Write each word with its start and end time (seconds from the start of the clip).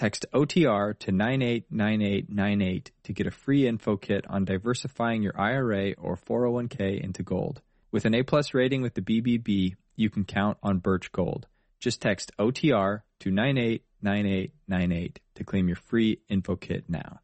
Text 0.00 0.24
OTR 0.32 0.98
to 1.00 1.12
989898 1.12 2.90
to 3.02 3.12
get 3.12 3.26
a 3.26 3.30
free 3.30 3.68
info 3.68 3.98
kit 3.98 4.24
on 4.30 4.46
diversifying 4.46 5.22
your 5.22 5.38
IRA 5.38 5.92
or 5.98 6.16
401k 6.16 6.98
into 7.04 7.22
gold. 7.22 7.60
With 7.92 8.06
an 8.06 8.14
A 8.14 8.22
plus 8.22 8.54
rating 8.54 8.80
with 8.80 8.94
the 8.94 9.02
BBB, 9.02 9.74
you 9.96 10.08
can 10.08 10.24
count 10.24 10.56
on 10.62 10.78
Birch 10.78 11.12
Gold. 11.12 11.48
Just 11.80 12.00
text 12.00 12.32
OTR 12.38 13.02
to 13.18 13.30
989898 13.30 15.20
to 15.34 15.44
claim 15.44 15.68
your 15.68 15.76
free 15.76 16.22
info 16.30 16.56
kit 16.56 16.84
now. 16.88 17.20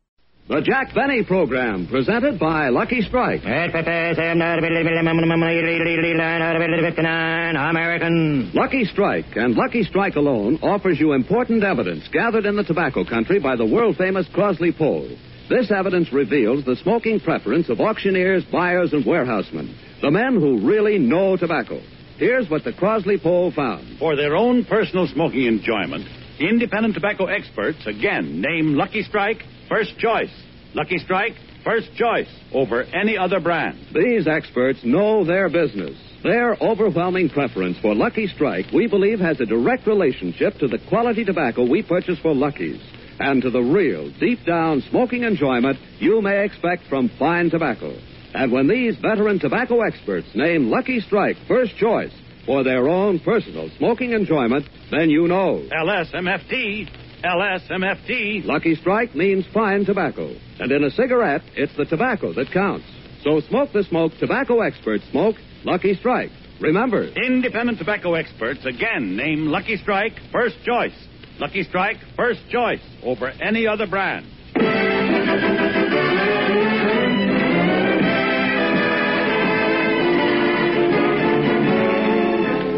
The 0.48 0.60
Jack 0.60 0.94
Benny 0.94 1.24
Program, 1.24 1.88
presented 1.88 2.38
by 2.38 2.68
Lucky 2.68 3.00
Strike. 3.00 3.40
American. 7.56 8.52
Lucky 8.54 8.84
Strike 8.84 9.34
and 9.34 9.56
Lucky 9.56 9.82
Strike 9.82 10.14
alone 10.14 10.60
offers 10.62 11.00
you 11.00 11.14
important 11.14 11.64
evidence 11.64 12.06
gathered 12.12 12.46
in 12.46 12.54
the 12.54 12.62
tobacco 12.62 13.04
country 13.04 13.40
by 13.40 13.56
the 13.56 13.66
world 13.66 13.96
famous 13.96 14.28
Crossley 14.32 14.70
poll. 14.70 15.08
This 15.50 15.72
evidence 15.72 16.12
reveals 16.12 16.64
the 16.64 16.76
smoking 16.76 17.18
preference 17.18 17.68
of 17.68 17.80
auctioneers, 17.80 18.44
buyers, 18.44 18.92
and 18.92 19.04
warehousemen, 19.04 19.76
the 20.00 20.12
men 20.12 20.34
who 20.34 20.64
really 20.64 20.96
know 20.96 21.36
tobacco. 21.36 21.80
Here's 22.18 22.48
what 22.48 22.62
the 22.62 22.72
Crossley 22.72 23.18
poll 23.18 23.50
found. 23.50 23.98
For 23.98 24.14
their 24.14 24.36
own 24.36 24.64
personal 24.64 25.08
smoking 25.08 25.46
enjoyment, 25.46 26.06
independent 26.38 26.94
tobacco 26.94 27.26
experts 27.26 27.84
again 27.84 28.40
name 28.40 28.74
Lucky 28.74 29.02
Strike 29.02 29.42
first 29.68 29.98
choice. 29.98 30.30
Lucky 30.76 30.98
Strike 30.98 31.32
first 31.64 31.88
choice 31.94 32.28
over 32.52 32.82
any 32.82 33.16
other 33.16 33.40
brand. 33.40 33.78
These 33.94 34.28
experts 34.28 34.80
know 34.84 35.24
their 35.24 35.48
business. 35.48 35.96
Their 36.22 36.54
overwhelming 36.60 37.30
preference 37.30 37.78
for 37.80 37.94
Lucky 37.94 38.26
Strike, 38.26 38.66
we 38.74 38.86
believe, 38.86 39.18
has 39.18 39.40
a 39.40 39.46
direct 39.46 39.86
relationship 39.86 40.58
to 40.58 40.68
the 40.68 40.78
quality 40.90 41.24
tobacco 41.24 41.66
we 41.66 41.82
purchase 41.82 42.18
for 42.18 42.34
Lucky's 42.34 42.78
and 43.18 43.40
to 43.40 43.48
the 43.48 43.62
real, 43.62 44.12
deep 44.20 44.44
down 44.44 44.82
smoking 44.90 45.22
enjoyment 45.22 45.78
you 45.98 46.20
may 46.20 46.44
expect 46.44 46.82
from 46.90 47.10
fine 47.18 47.48
tobacco. 47.48 47.96
And 48.34 48.52
when 48.52 48.68
these 48.68 48.96
veteran 48.96 49.38
tobacco 49.38 49.80
experts 49.80 50.28
name 50.34 50.68
Lucky 50.68 51.00
Strike 51.00 51.38
first 51.48 51.74
choice 51.78 52.12
for 52.44 52.64
their 52.64 52.86
own 52.86 53.18
personal 53.20 53.70
smoking 53.78 54.12
enjoyment, 54.12 54.68
then 54.90 55.08
you 55.08 55.26
know. 55.26 55.66
LSMFT. 55.72 57.05
LSMFT. 57.26 58.44
Lucky 58.44 58.74
Strike 58.76 59.14
means 59.14 59.44
fine 59.52 59.84
tobacco. 59.84 60.34
And 60.60 60.70
in 60.70 60.84
a 60.84 60.90
cigarette, 60.90 61.42
it's 61.54 61.76
the 61.76 61.84
tobacco 61.84 62.32
that 62.34 62.52
counts. 62.52 62.86
So 63.22 63.40
smoke 63.48 63.72
the 63.72 63.82
smoke 63.82 64.12
tobacco 64.20 64.60
experts 64.60 65.04
smoke 65.10 65.36
Lucky 65.64 65.94
Strike. 65.94 66.30
Remember, 66.60 67.04
Independent 67.04 67.78
tobacco 67.78 68.14
experts 68.14 68.64
again 68.64 69.16
name 69.16 69.46
Lucky 69.46 69.76
Strike 69.76 70.14
first 70.32 70.56
choice. 70.64 70.94
Lucky 71.38 71.64
Strike 71.64 71.98
first 72.16 72.40
choice 72.50 72.80
over 73.02 73.28
any 73.28 73.66
other 73.66 73.86
brand. 73.86 74.24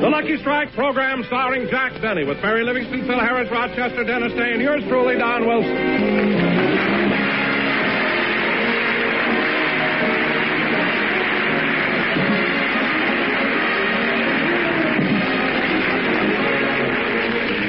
The 0.08 0.12
Lucky 0.12 0.38
Strike 0.38 0.72
program 0.72 1.22
starring 1.26 1.68
Jack 1.68 2.00
Benny 2.00 2.24
with 2.24 2.38
Mary 2.38 2.64
Livingstone, 2.64 3.06
Phil 3.06 3.20
Harris, 3.20 3.50
Rochester, 3.50 4.04
Dennis 4.04 4.32
Day, 4.32 4.54
and 4.54 4.62
yours 4.62 4.82
truly, 4.88 5.18
Don 5.18 5.46
Wilson. 5.46 5.76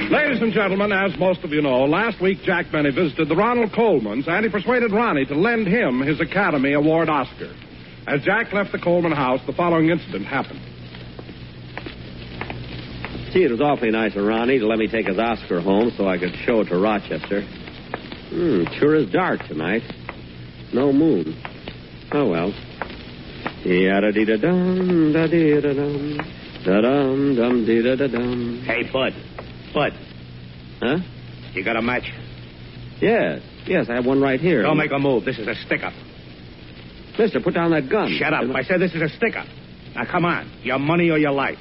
Ladies 0.09 0.41
and 0.41 0.53
gentlemen, 0.53 0.94
as 0.94 1.19
most 1.19 1.44
of 1.44 1.51
you 1.51 1.61
know, 1.61 1.83
last 1.83 2.21
week 2.21 2.38
Jack 2.44 2.71
Benny 2.71 2.91
visited 2.91 3.27
the 3.27 3.35
Ronald 3.35 3.73
Colmans 3.73 4.29
and 4.29 4.45
he 4.45 4.50
persuaded 4.50 4.94
Ronnie 4.94 5.25
to 5.25 5.35
lend 5.35 5.67
him 5.67 6.00
his 6.00 6.21
Academy 6.21 6.71
Award 6.71 7.09
Oscar. 7.09 7.53
As 8.07 8.21
Jack 8.21 8.53
left 8.53 8.71
the 8.71 8.79
Colman 8.79 9.11
house, 9.11 9.41
the 9.45 9.51
following 9.51 9.89
incident 9.89 10.25
happened. 10.25 10.61
Gee, 13.31 13.44
it 13.44 13.51
was 13.51 13.62
awfully 13.62 13.91
nice 13.91 14.16
of 14.16 14.25
Ronnie 14.25 14.57
to 14.59 14.66
let 14.66 14.79
me 14.79 14.88
take 14.88 15.06
his 15.07 15.19
Oscar 15.19 15.62
home 15.62 15.91
so 15.95 16.07
I 16.07 16.17
could 16.17 16.34
show 16.45 16.62
it 16.62 16.66
to 16.69 16.78
Rochester. 16.79 17.41
Hmm, 18.29 18.63
sure 18.79 18.95
is 18.95 19.09
dark 19.12 19.41
tonight. 19.47 19.84
No 20.73 20.91
moon. 20.91 21.39
Oh, 22.12 22.28
well. 22.29 22.51
Yada-dee-da-dum, 23.66 25.13
da-dee-da-dum, 25.13 26.18
da-dum, 26.66 27.35
dum-dee-da-da-dum. 27.35 28.63
Hey, 28.66 28.84
Bud. 28.91 29.13
Bud, 29.73 29.91
Huh? 30.81 30.97
you 31.53 31.63
got 31.63 31.75
a 31.75 31.81
match? 31.81 32.09
Yes, 33.01 33.41
yes, 33.68 33.88
I 33.89 33.95
have 33.95 34.06
one 34.06 34.22
right 34.22 34.39
here. 34.39 34.63
Don't 34.63 34.78
make 34.78 34.91
a 34.91 34.97
move. 35.00 35.25
This 35.25 35.38
is 35.38 35.47
a 35.47 35.56
stick-up. 35.56 35.94
Mister, 37.18 37.41
put 37.41 37.53
down 37.53 37.72
that 37.72 37.89
gun. 37.89 38.16
Shut 38.18 38.34
up. 38.34 38.44
I 38.56 38.63
said 38.63 38.79
this 38.79 38.94
is 38.95 39.01
a 39.01 39.09
stick-up. 39.09 39.45
Now, 39.95 40.06
come 40.09 40.25
on. 40.25 40.50
Your 40.63 40.79
money 40.79 41.09
or 41.09 41.18
your 41.18 41.31
life. 41.31 41.57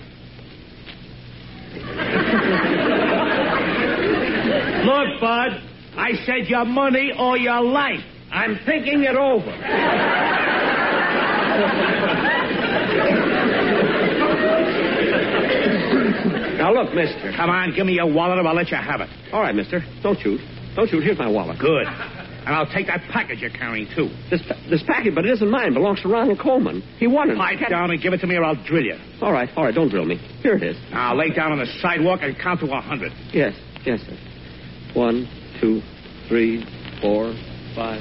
Look, 4.99 5.21
Bud. 5.21 5.63
I 5.97 6.13
said 6.27 6.49
your 6.49 6.65
money 6.65 7.13
or 7.17 7.39
your 7.39 7.61
life. 7.63 8.01
I'm 8.33 8.59
thinking 8.67 9.05
it 9.05 9.15
over. 9.17 9.47
now, 16.59 16.73
look, 16.73 16.95
mister. 16.95 17.33
Come 17.37 17.51
on, 17.51 17.75
give 17.75 17.87
me 17.87 17.95
your 17.95 18.13
wallet 18.13 18.39
or 18.39 18.47
I'll 18.47 18.55
let 18.55 18.71
you 18.71 18.77
have 18.77 19.01
it. 19.01 19.09
All 19.33 19.41
right, 19.41 19.55
mister. 19.55 19.81
Don't 20.03 20.19
shoot. 20.19 20.41
Don't 20.75 20.89
shoot. 20.91 21.03
Here's 21.03 21.19
my 21.19 21.29
wallet. 21.29 21.59
Good. 21.61 21.87
And 21.87 22.57
I'll 22.57 22.67
take 22.67 22.87
that 22.87 23.03
package 23.13 23.41
you're 23.41 23.51
carrying, 23.51 23.87
too. 23.95 24.09
This, 24.31 24.43
this 24.71 24.83
package, 24.87 25.15
but 25.15 25.25
it 25.27 25.33
isn't 25.33 25.51
mine. 25.51 25.69
It 25.69 25.75
belongs 25.75 26.03
to 26.03 26.09
Ronald 26.09 26.41
Colman. 26.41 26.83
He 26.99 27.07
wanted 27.07 27.35
it. 27.35 27.39
Pipe 27.39 27.69
down 27.69 27.91
and 27.91 28.03
give 28.03 28.15
it 28.15 28.19
to 28.19 28.27
me 28.27 28.37
or 28.37 28.45
I'll 28.45 28.65
drill 28.65 28.85
you. 28.85 28.97
All 29.21 29.33
right, 29.33 29.49
all 29.57 29.65
right. 29.65 29.75
Don't 29.75 29.91
drill 29.91 30.07
me. 30.07 30.17
Here 30.43 30.55
it 30.55 30.63
is. 30.63 30.77
Now, 30.91 31.15
lay 31.15 31.31
down 31.31 31.53
on 31.53 31.59
the 31.59 31.67
sidewalk 31.81 32.21
and 32.23 32.37
count 32.39 32.61
to 32.61 32.67
a 32.67 32.81
hundred. 32.81 33.13
Yes, 33.33 33.55
yes, 33.85 34.01
sir. 34.01 34.17
One, 34.95 35.29
two, 35.61 35.83
three, 36.29 36.65
four, 37.01 37.35
five. 37.75 38.01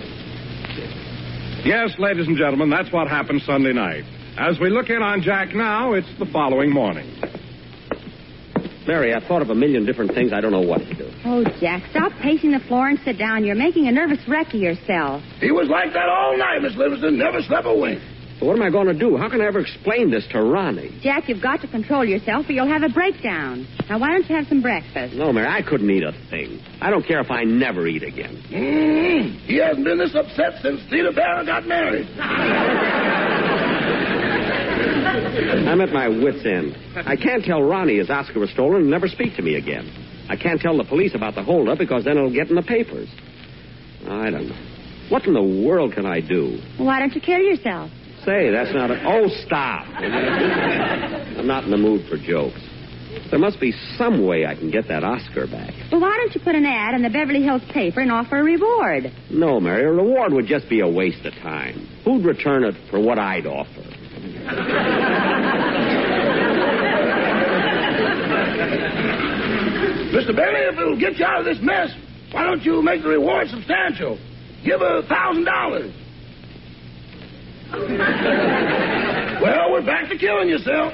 Yes, 1.65 1.95
ladies 1.99 2.27
and 2.27 2.37
gentlemen, 2.37 2.69
that's 2.69 2.91
what 2.93 3.07
happened 3.07 3.41
Sunday 3.41 3.73
night. 3.73 4.03
As 4.37 4.59
we 4.59 4.69
look 4.69 4.89
in 4.89 5.01
on 5.01 5.21
Jack 5.21 5.53
now, 5.53 5.93
it's 5.93 6.07
the 6.19 6.25
following 6.27 6.71
morning. 6.71 7.11
Mary, 8.87 9.13
I've 9.13 9.23
thought 9.23 9.41
of 9.41 9.49
a 9.49 9.55
million 9.55 9.85
different 9.85 10.13
things. 10.13 10.31
I 10.31 10.39
don't 10.39 10.51
know 10.51 10.61
what 10.61 10.79
to 10.79 10.93
do. 10.93 11.11
Oh, 11.25 11.43
Jack, 11.59 11.83
stop 11.91 12.13
pacing 12.21 12.51
the 12.51 12.59
floor 12.59 12.87
and 12.87 12.97
sit 13.03 13.17
down. 13.17 13.43
You're 13.43 13.55
making 13.55 13.87
a 13.87 13.91
nervous 13.91 14.19
wreck 14.27 14.53
of 14.53 14.61
yourself. 14.61 15.21
He 15.41 15.51
was 15.51 15.67
like 15.67 15.91
that 15.93 16.07
all 16.07 16.37
night, 16.37 16.61
Miss 16.61 16.75
Livingstone. 16.77 17.17
Never 17.17 17.41
slept 17.41 17.67
a 17.67 17.73
wink. 17.73 18.01
But 18.39 18.45
what 18.45 18.55
am 18.55 18.61
I 18.61 18.69
going 18.69 18.85
to 18.87 18.93
do? 18.93 19.17
How 19.17 19.29
can 19.29 19.41
I 19.41 19.45
ever 19.47 19.59
explain 19.59 20.11
this 20.11 20.27
to 20.31 20.41
Ronnie? 20.41 20.99
Jack, 21.01 21.27
you've 21.27 21.41
got 21.41 21.61
to 21.61 21.67
control 21.67 22.05
yourself 22.05 22.47
or 22.47 22.51
you'll 22.51 22.67
have 22.67 22.83
a 22.83 22.89
breakdown. 22.89 23.67
Now, 23.89 23.97
why 23.97 24.09
don't 24.09 24.29
you 24.29 24.35
have 24.35 24.45
some 24.47 24.61
breakfast? 24.61 25.15
No, 25.15 25.33
Mary, 25.33 25.47
I 25.47 25.63
couldn't 25.63 25.89
eat 25.89 26.03
a 26.03 26.11
thing. 26.29 26.59
I 26.79 26.91
don't 26.91 27.05
care 27.05 27.19
if 27.19 27.31
I 27.31 27.43
never 27.45 27.87
eat 27.87 28.03
again. 28.03 28.43
Mm, 28.51 29.39
he 29.45 29.57
hasn't 29.57 29.83
been 29.83 29.97
this 29.97 30.13
upset 30.13 30.61
since 30.61 30.81
Theda 30.89 31.13
Bara 31.15 31.45
got 31.45 31.65
married. 31.65 32.07
I'm 35.67 35.81
at 35.81 35.89
my 35.89 36.07
wit's 36.07 36.45
end. 36.45 36.77
I 36.95 37.15
can't 37.15 37.43
tell 37.43 37.63
Ronnie 37.63 37.97
his 37.97 38.09
Oscar 38.09 38.39
was 38.39 38.51
stolen 38.51 38.81
and 38.83 38.89
never 38.91 39.07
speak 39.07 39.35
to 39.37 39.41
me 39.41 39.55
again. 39.55 39.89
I 40.29 40.35
can't 40.35 40.59
tell 40.61 40.77
the 40.77 40.83
police 40.83 41.15
about 41.15 41.35
the 41.35 41.43
holdup 41.43 41.77
because 41.79 42.03
then 42.03 42.17
it'll 42.17 42.33
get 42.33 42.49
in 42.49 42.55
the 42.55 42.61
papers. 42.61 43.09
I 44.07 44.29
don't 44.29 44.49
know. 44.49 44.55
What 45.09 45.25
in 45.25 45.33
the 45.33 45.65
world 45.65 45.93
can 45.93 46.05
I 46.05 46.19
do? 46.19 46.59
Why 46.77 46.99
don't 46.99 47.13
you 47.15 47.21
kill 47.21 47.39
yourself? 47.39 47.89
Say, 48.27 48.51
that's 48.51 48.73
not 48.73 48.91
a. 48.91 49.01
Oh, 49.07 49.29
stop. 49.45 49.87
I'm 49.95 51.47
not 51.47 51.63
in 51.63 51.71
the 51.71 51.77
mood 51.77 52.09
for 52.09 52.17
jokes. 52.17 52.59
There 53.31 53.39
must 53.39 53.57
be 53.61 53.71
some 53.97 54.25
way 54.27 54.45
I 54.45 54.53
can 54.53 54.69
get 54.69 54.89
that 54.89 55.05
Oscar 55.05 55.47
back. 55.47 55.73
Well, 55.91 56.01
why 56.01 56.17
don't 56.17 56.35
you 56.35 56.41
put 56.41 56.53
an 56.53 56.65
ad 56.65 56.93
in 56.93 57.03
the 57.03 57.09
Beverly 57.09 57.41
Hills 57.41 57.61
paper 57.71 58.01
and 58.01 58.11
offer 58.11 58.37
a 58.37 58.43
reward? 58.43 59.13
No, 59.31 59.61
Mary, 59.61 59.85
a 59.85 59.91
reward 59.91 60.33
would 60.33 60.45
just 60.45 60.67
be 60.69 60.81
a 60.81 60.87
waste 60.89 61.25
of 61.25 61.33
time. 61.35 61.87
Who'd 62.03 62.25
return 62.25 62.65
it 62.65 62.75
for 62.91 62.99
what 62.99 63.17
I'd 63.17 63.45
offer? 63.47 63.83
Mr. 70.11 70.35
Bailey, 70.35 70.61
if 70.71 70.77
it'll 70.77 70.99
get 70.99 71.17
you 71.17 71.25
out 71.25 71.39
of 71.39 71.45
this 71.45 71.59
mess, 71.61 71.89
Why 72.31 72.43
don't 72.43 72.63
you 72.63 72.81
make 72.81 73.03
the 73.03 73.09
reward 73.09 73.47
substantial? 73.49 74.17
Give 74.65 74.79
her 74.79 74.97
a 74.99 75.03
thousand 75.07 75.45
dollars. 75.45 75.93
Well, 77.71 79.71
we're 79.71 79.85
back 79.85 80.09
to 80.09 80.17
killing 80.17 80.49
yourself. 80.49 80.93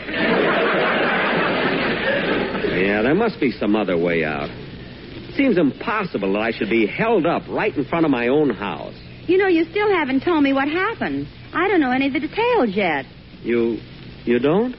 Yeah, 2.76 3.02
there 3.04 3.16
must 3.16 3.40
be 3.40 3.52
some 3.52 3.76
other 3.76 3.98
way 3.98 4.24
out. 4.24 4.50
It 4.50 5.36
seems 5.36 5.58
impossible 5.58 6.34
that 6.34 6.42
I 6.42 6.52
should 6.52 6.70
be 6.70 6.88
held 6.88 7.26
up 7.26 7.44
right 7.48 7.76
in 7.76 7.86
front 7.86 8.06
of 8.06 8.12
my 8.12 8.28
own 8.28 8.50
house. 8.50 8.96
You 9.28 9.38
know, 9.38 9.48
you 9.48 9.66
still 9.70 9.94
haven't 9.94 10.24
told 10.24 10.44
me 10.44 10.54
what 10.54 10.68
happened. 10.68 11.28
I 11.54 11.68
don't 11.68 11.80
know 11.80 11.92
any 11.92 12.08
of 12.08 12.14
the 12.14 12.20
details 12.20 12.76
yet. 12.76 13.06
You. 13.42 13.78
you 14.26 14.40
don't? 14.40 14.76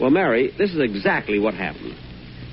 Well, 0.00 0.10
Mary, 0.10 0.52
this 0.56 0.70
is 0.70 0.80
exactly 0.80 1.38
what 1.38 1.54
happened. 1.54 1.96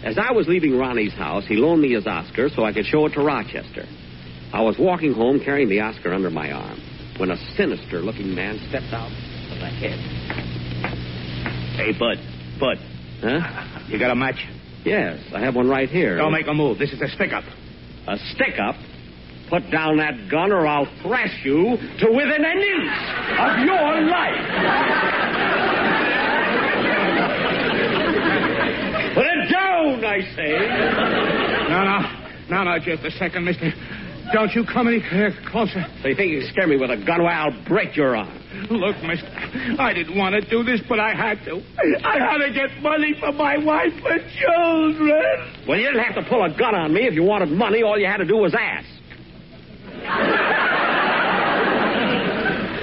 As 0.03 0.17
I 0.17 0.33
was 0.33 0.47
leaving 0.47 0.77
Ronnie's 0.77 1.13
house, 1.13 1.45
he 1.47 1.55
loaned 1.55 1.81
me 1.81 1.93
his 1.93 2.07
Oscar 2.07 2.49
so 2.49 2.63
I 2.63 2.73
could 2.73 2.85
show 2.85 3.05
it 3.05 3.13
to 3.13 3.21
Rochester. 3.21 3.85
I 4.51 4.61
was 4.61 4.77
walking 4.79 5.13
home 5.13 5.39
carrying 5.39 5.69
the 5.69 5.81
Oscar 5.81 6.13
under 6.13 6.29
my 6.29 6.51
arm 6.51 6.79
when 7.19 7.31
a 7.31 7.37
sinister 7.55 7.99
looking 7.99 8.33
man 8.33 8.57
stepped 8.69 8.93
out 8.93 9.11
of 9.11 9.59
the 9.59 9.67
head. 9.67 9.99
Hey, 11.75 11.91
Bud. 11.97 12.17
Bud, 12.59 12.77
Huh? 13.21 13.83
you 13.89 13.99
got 13.99 14.11
a 14.11 14.15
match? 14.15 14.45
Yes, 14.85 15.19
I 15.35 15.41
have 15.41 15.55
one 15.55 15.67
right 15.67 15.89
here. 15.89 16.15
Don't 16.17 16.31
make 16.31 16.47
a 16.47 16.53
move. 16.53 16.79
This 16.79 16.91
is 16.93 17.01
a 17.01 17.09
stick 17.09 17.33
up. 17.33 17.43
A 18.07 18.17
stick 18.33 18.57
up? 18.61 18.75
Put 19.49 19.69
down 19.71 19.97
that 19.97 20.29
gun 20.31 20.51
or 20.53 20.65
I'll 20.65 20.87
thrash 21.03 21.43
you 21.43 21.75
to 21.99 22.07
within 22.11 22.45
an 22.45 22.57
inch 22.57 22.91
of 23.39 23.59
your 23.65 24.01
life. 24.07 25.49
Put 29.15 29.25
it 29.25 29.51
down, 29.51 30.05
I 30.05 30.21
say. 30.35 30.53
No, 31.69 31.83
no. 31.83 31.99
No, 32.49 32.63
no, 32.63 32.79
just 32.79 33.03
a 33.03 33.11
second, 33.11 33.43
mister. 33.45 33.71
Don't 34.33 34.53
you 34.53 34.63
come 34.65 34.87
any 34.87 35.01
closer. 35.51 35.85
So 36.01 36.07
you 36.07 36.15
think 36.15 36.31
you 36.31 36.41
can 36.41 36.49
scare 36.49 36.67
me 36.67 36.77
with 36.77 36.91
a 36.91 36.97
gun? 36.97 37.23
Well, 37.23 37.33
I'll 37.33 37.65
break 37.65 37.95
your 37.95 38.15
arm. 38.15 38.29
Look, 38.69 38.95
mister, 39.01 39.27
I 39.79 39.93
didn't 39.93 40.17
want 40.17 40.35
to 40.35 40.41
do 40.49 40.63
this, 40.63 40.81
but 40.87 40.99
I 40.99 41.13
had 41.15 41.43
to. 41.45 41.61
I 42.03 42.19
had 42.19 42.37
to 42.37 42.51
get 42.53 42.81
money 42.81 43.15
for 43.19 43.31
my 43.31 43.57
wife 43.57 43.93
and 43.93 44.21
children. 44.37 45.65
Well, 45.67 45.79
you 45.79 45.87
didn't 45.87 46.03
have 46.03 46.15
to 46.23 46.29
pull 46.29 46.43
a 46.43 46.49
gun 46.55 46.75
on 46.75 46.93
me. 46.93 47.07
If 47.07 47.13
you 47.13 47.23
wanted 47.23 47.49
money, 47.49 47.81
all 47.83 47.97
you 47.97 48.05
had 48.07 48.17
to 48.17 48.25
do 48.25 48.37
was 48.37 48.53
ask. 48.53 48.85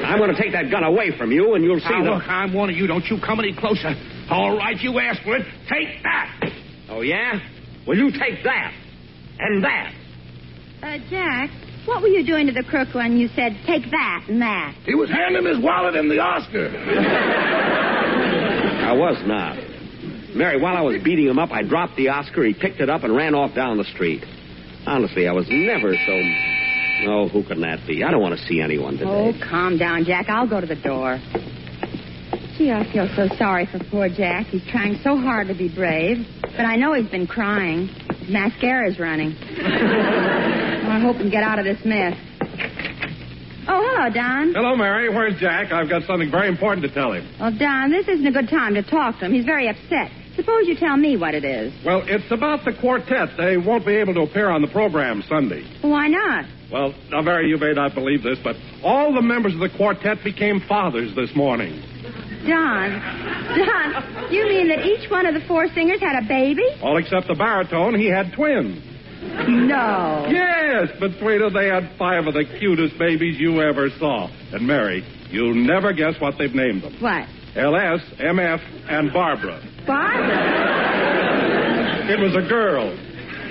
I'm 0.06 0.18
going 0.18 0.34
to 0.34 0.40
take 0.40 0.52
that 0.52 0.70
gun 0.70 0.84
away 0.84 1.16
from 1.18 1.32
you, 1.32 1.54
and 1.54 1.64
you'll 1.64 1.80
see 1.80 1.90
Now, 1.90 2.04
the... 2.04 2.10
look, 2.10 2.28
I'm 2.28 2.52
warning 2.54 2.76
you. 2.76 2.86
Don't 2.86 3.04
you 3.06 3.18
come 3.24 3.40
any 3.40 3.54
closer. 3.56 3.94
All 4.30 4.56
right, 4.56 4.80
you 4.80 4.98
asked 5.00 5.22
for 5.24 5.36
it. 5.36 5.46
Take 5.68 6.02
that. 6.02 6.50
Oh, 6.88 7.00
yeah? 7.02 7.38
Well, 7.86 7.96
you 7.96 8.10
take 8.12 8.42
that. 8.44 8.72
And 9.38 9.64
that. 9.64 9.92
Uh, 10.86 10.98
Jack, 11.10 11.50
what 11.84 12.00
were 12.00 12.06
you 12.06 12.24
doing 12.24 12.46
to 12.46 12.52
the 12.52 12.62
crook 12.62 12.94
when 12.94 13.16
you 13.16 13.26
said, 13.34 13.58
take 13.66 13.90
that 13.90 14.26
and 14.28 14.40
that? 14.40 14.76
He 14.84 14.94
was 14.94 15.10
handing 15.10 15.44
his 15.44 15.58
wallet 15.58 15.96
and 15.96 16.08
the 16.08 16.20
Oscar. 16.20 16.68
I 18.86 18.92
was 18.92 19.20
not. 19.26 19.56
Mary, 20.36 20.62
while 20.62 20.76
I 20.76 20.82
was 20.82 21.02
beating 21.02 21.26
him 21.26 21.40
up, 21.40 21.50
I 21.50 21.62
dropped 21.64 21.96
the 21.96 22.10
Oscar. 22.10 22.44
He 22.44 22.54
picked 22.54 22.78
it 22.78 22.88
up 22.88 23.02
and 23.02 23.16
ran 23.16 23.34
off 23.34 23.52
down 23.52 23.78
the 23.78 23.84
street. 23.94 24.22
Honestly, 24.86 25.26
I 25.26 25.32
was 25.32 25.46
never 25.50 25.92
so. 26.06 26.22
Oh, 27.10 27.28
who 27.28 27.42
can 27.42 27.62
that 27.62 27.84
be? 27.88 28.04
I 28.04 28.12
don't 28.12 28.22
want 28.22 28.38
to 28.38 28.46
see 28.46 28.60
anyone 28.60 28.96
today. 28.96 29.10
Oh, 29.10 29.32
calm 29.50 29.78
down, 29.78 30.04
Jack. 30.04 30.28
I'll 30.28 30.48
go 30.48 30.60
to 30.60 30.66
the 30.68 30.76
door. 30.76 31.18
Gee, 32.56 32.70
I 32.70 32.86
feel 32.92 33.08
so 33.16 33.26
sorry 33.36 33.66
for 33.66 33.80
poor 33.90 34.08
Jack. 34.08 34.46
He's 34.46 34.64
trying 34.70 35.00
so 35.02 35.16
hard 35.16 35.48
to 35.48 35.54
be 35.54 35.68
brave. 35.68 36.18
But 36.42 36.64
I 36.64 36.76
know 36.76 36.94
he's 36.94 37.10
been 37.10 37.26
crying. 37.26 37.88
His 38.20 38.30
mascara's 38.30 39.00
running. 39.00 39.34
I 40.96 40.98
hope 40.98 41.16
we 41.16 41.24
can 41.24 41.30
get 41.30 41.42
out 41.42 41.58
of 41.58 41.66
this 41.66 41.84
mess. 41.84 42.16
Oh, 43.68 43.84
hello, 43.84 44.08
Don. 44.08 44.54
Hello, 44.54 44.74
Mary. 44.76 45.10
Where's 45.10 45.38
Jack? 45.38 45.70
I've 45.70 45.90
got 45.90 46.04
something 46.04 46.30
very 46.30 46.48
important 46.48 46.86
to 46.86 46.94
tell 46.94 47.12
him. 47.12 47.28
Well, 47.38 47.52
Don, 47.52 47.90
this 47.90 48.08
isn't 48.08 48.26
a 48.26 48.32
good 48.32 48.48
time 48.48 48.72
to 48.76 48.82
talk 48.82 49.18
to 49.18 49.26
him. 49.26 49.34
He's 49.34 49.44
very 49.44 49.68
upset. 49.68 50.10
Suppose 50.36 50.66
you 50.66 50.74
tell 50.74 50.96
me 50.96 51.18
what 51.18 51.34
it 51.34 51.44
is. 51.44 51.74
Well, 51.84 52.02
it's 52.06 52.30
about 52.32 52.64
the 52.64 52.72
quartet. 52.72 53.36
They 53.36 53.58
won't 53.58 53.84
be 53.84 53.94
able 53.96 54.14
to 54.14 54.22
appear 54.22 54.48
on 54.48 54.62
the 54.62 54.68
program 54.68 55.22
Sunday. 55.28 55.68
Why 55.82 56.08
not? 56.08 56.46
Well, 56.72 56.94
now, 57.10 57.20
Mary, 57.20 57.50
you 57.50 57.58
may 57.58 57.74
not 57.74 57.94
believe 57.94 58.22
this, 58.22 58.38
but 58.42 58.56
all 58.82 59.12
the 59.12 59.20
members 59.20 59.52
of 59.52 59.60
the 59.60 59.68
quartet 59.76 60.24
became 60.24 60.60
fathers 60.66 61.14
this 61.14 61.28
morning. 61.36 61.76
Don, 62.48 62.88
Don, 63.52 64.32
you 64.32 64.48
mean 64.48 64.68
that 64.68 64.86
each 64.86 65.10
one 65.10 65.26
of 65.26 65.34
the 65.34 65.46
four 65.46 65.68
singers 65.74 66.00
had 66.00 66.24
a 66.24 66.26
baby? 66.26 66.64
All 66.80 66.96
except 66.96 67.28
the 67.28 67.34
baritone, 67.34 68.00
he 68.00 68.06
had 68.08 68.32
twins. 68.32 68.95
No. 69.22 70.26
Yes, 70.28 70.88
between 71.00 71.40
them 71.40 71.52
they 71.52 71.68
had 71.68 71.90
five 71.98 72.26
of 72.26 72.34
the 72.34 72.44
cutest 72.58 72.98
babies 72.98 73.38
you 73.38 73.60
ever 73.62 73.88
saw. 73.98 74.28
And 74.52 74.66
Mary, 74.66 75.04
you'll 75.30 75.54
never 75.54 75.92
guess 75.92 76.20
what 76.20 76.36
they've 76.38 76.54
named 76.54 76.82
them. 76.82 76.94
What? 77.00 77.26
LS, 77.56 78.00
MF, 78.20 78.60
and 78.90 79.12
Barbara. 79.12 79.62
Barbara? 79.86 82.12
It 82.12 82.20
was 82.20 82.34
a 82.36 82.46
girl. 82.48 82.94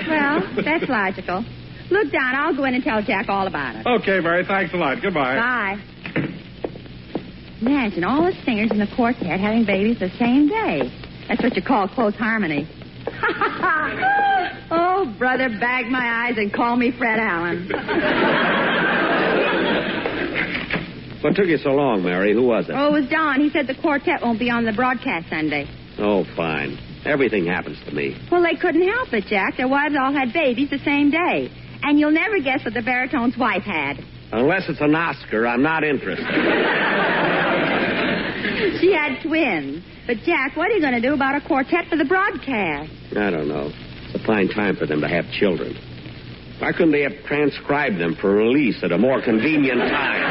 Well, 0.07 0.41
that's 0.63 0.87
logical. 0.87 1.43
Look, 1.89 2.11
Don, 2.11 2.35
I'll 2.35 2.55
go 2.55 2.65
in 2.65 2.75
and 2.75 2.83
tell 2.83 3.01
Jack 3.01 3.27
all 3.29 3.47
about 3.47 3.75
it. 3.75 3.85
Okay, 3.87 4.19
Mary, 4.19 4.45
thanks 4.45 4.73
a 4.73 4.77
lot. 4.77 5.01
Goodbye. 5.01 5.35
Bye. 5.35 5.81
Imagine 7.61 8.03
all 8.03 8.23
the 8.23 8.33
singers 8.43 8.69
in 8.71 8.77
the 8.79 8.87
quartet 8.95 9.39
having 9.39 9.65
babies 9.65 9.99
the 9.99 10.09
same 10.19 10.47
day. 10.47 10.91
That's 11.27 11.41
what 11.41 11.55
you 11.55 11.63
call 11.63 11.87
close 11.87 12.13
harmony. 12.15 12.67
oh, 15.05 15.17
brother, 15.17 15.49
bag 15.59 15.87
my 15.87 16.27
eyes 16.27 16.37
and 16.37 16.53
call 16.53 16.75
me 16.75 16.91
Fred 16.97 17.19
Allen. 17.19 17.71
What 21.25 21.35
took 21.35 21.47
you 21.47 21.57
so 21.57 21.71
long, 21.71 22.03
Mary? 22.03 22.33
Who 22.33 22.43
was 22.43 22.69
it? 22.69 22.75
Oh, 22.77 22.93
it 22.93 23.01
was 23.01 23.09
Don. 23.09 23.39
He 23.41 23.49
said 23.49 23.65
the 23.65 23.73
quartet 23.73 24.21
won't 24.21 24.37
be 24.37 24.51
on 24.51 24.63
the 24.63 24.73
broadcast 24.73 25.27
Sunday. 25.27 25.65
Oh, 25.97 26.23
fine. 26.35 26.77
Everything 27.03 27.47
happens 27.47 27.79
to 27.87 27.91
me. 27.95 28.15
Well, 28.31 28.43
they 28.43 28.53
couldn't 28.53 28.87
help 28.87 29.11
it, 29.11 29.25
Jack. 29.25 29.57
Their 29.57 29.67
wives 29.67 29.95
all 29.99 30.13
had 30.13 30.33
babies 30.33 30.69
the 30.69 30.77
same 30.85 31.09
day. 31.09 31.49
And 31.81 31.97
you'll 31.99 32.11
never 32.11 32.39
guess 32.39 32.63
what 32.63 32.75
the 32.75 32.83
baritone's 32.83 33.35
wife 33.39 33.63
had. 33.63 34.05
Unless 34.33 34.69
it's 34.69 34.81
an 34.81 34.93
Oscar, 34.93 35.47
I'm 35.47 35.63
not 35.63 35.83
interested. 35.83 36.27
She 38.79 38.93
had 38.93 39.21
twins. 39.23 39.83
But, 40.07 40.17
Jack, 40.25 40.55
what 40.55 40.69
are 40.69 40.73
you 40.73 40.81
going 40.81 40.93
to 40.93 41.01
do 41.01 41.13
about 41.13 41.35
a 41.35 41.41
quartet 41.41 41.87
for 41.89 41.95
the 41.97 42.05
broadcast? 42.05 42.91
I 43.17 43.29
don't 43.29 43.47
know. 43.47 43.71
It's 44.15 44.23
a 44.23 44.27
fine 44.27 44.47
time 44.47 44.77
for 44.77 44.85
them 44.87 45.01
to 45.01 45.09
have 45.09 45.29
children. 45.31 45.75
Why 46.59 46.71
couldn't 46.71 46.93
they 46.93 47.01
have 47.01 47.25
transcribed 47.27 47.99
them 47.99 48.15
for 48.15 48.31
release 48.31 48.81
at 48.81 48.93
a 48.93 48.97
more 48.97 49.21
convenient 49.21 49.79
time? 49.79 50.23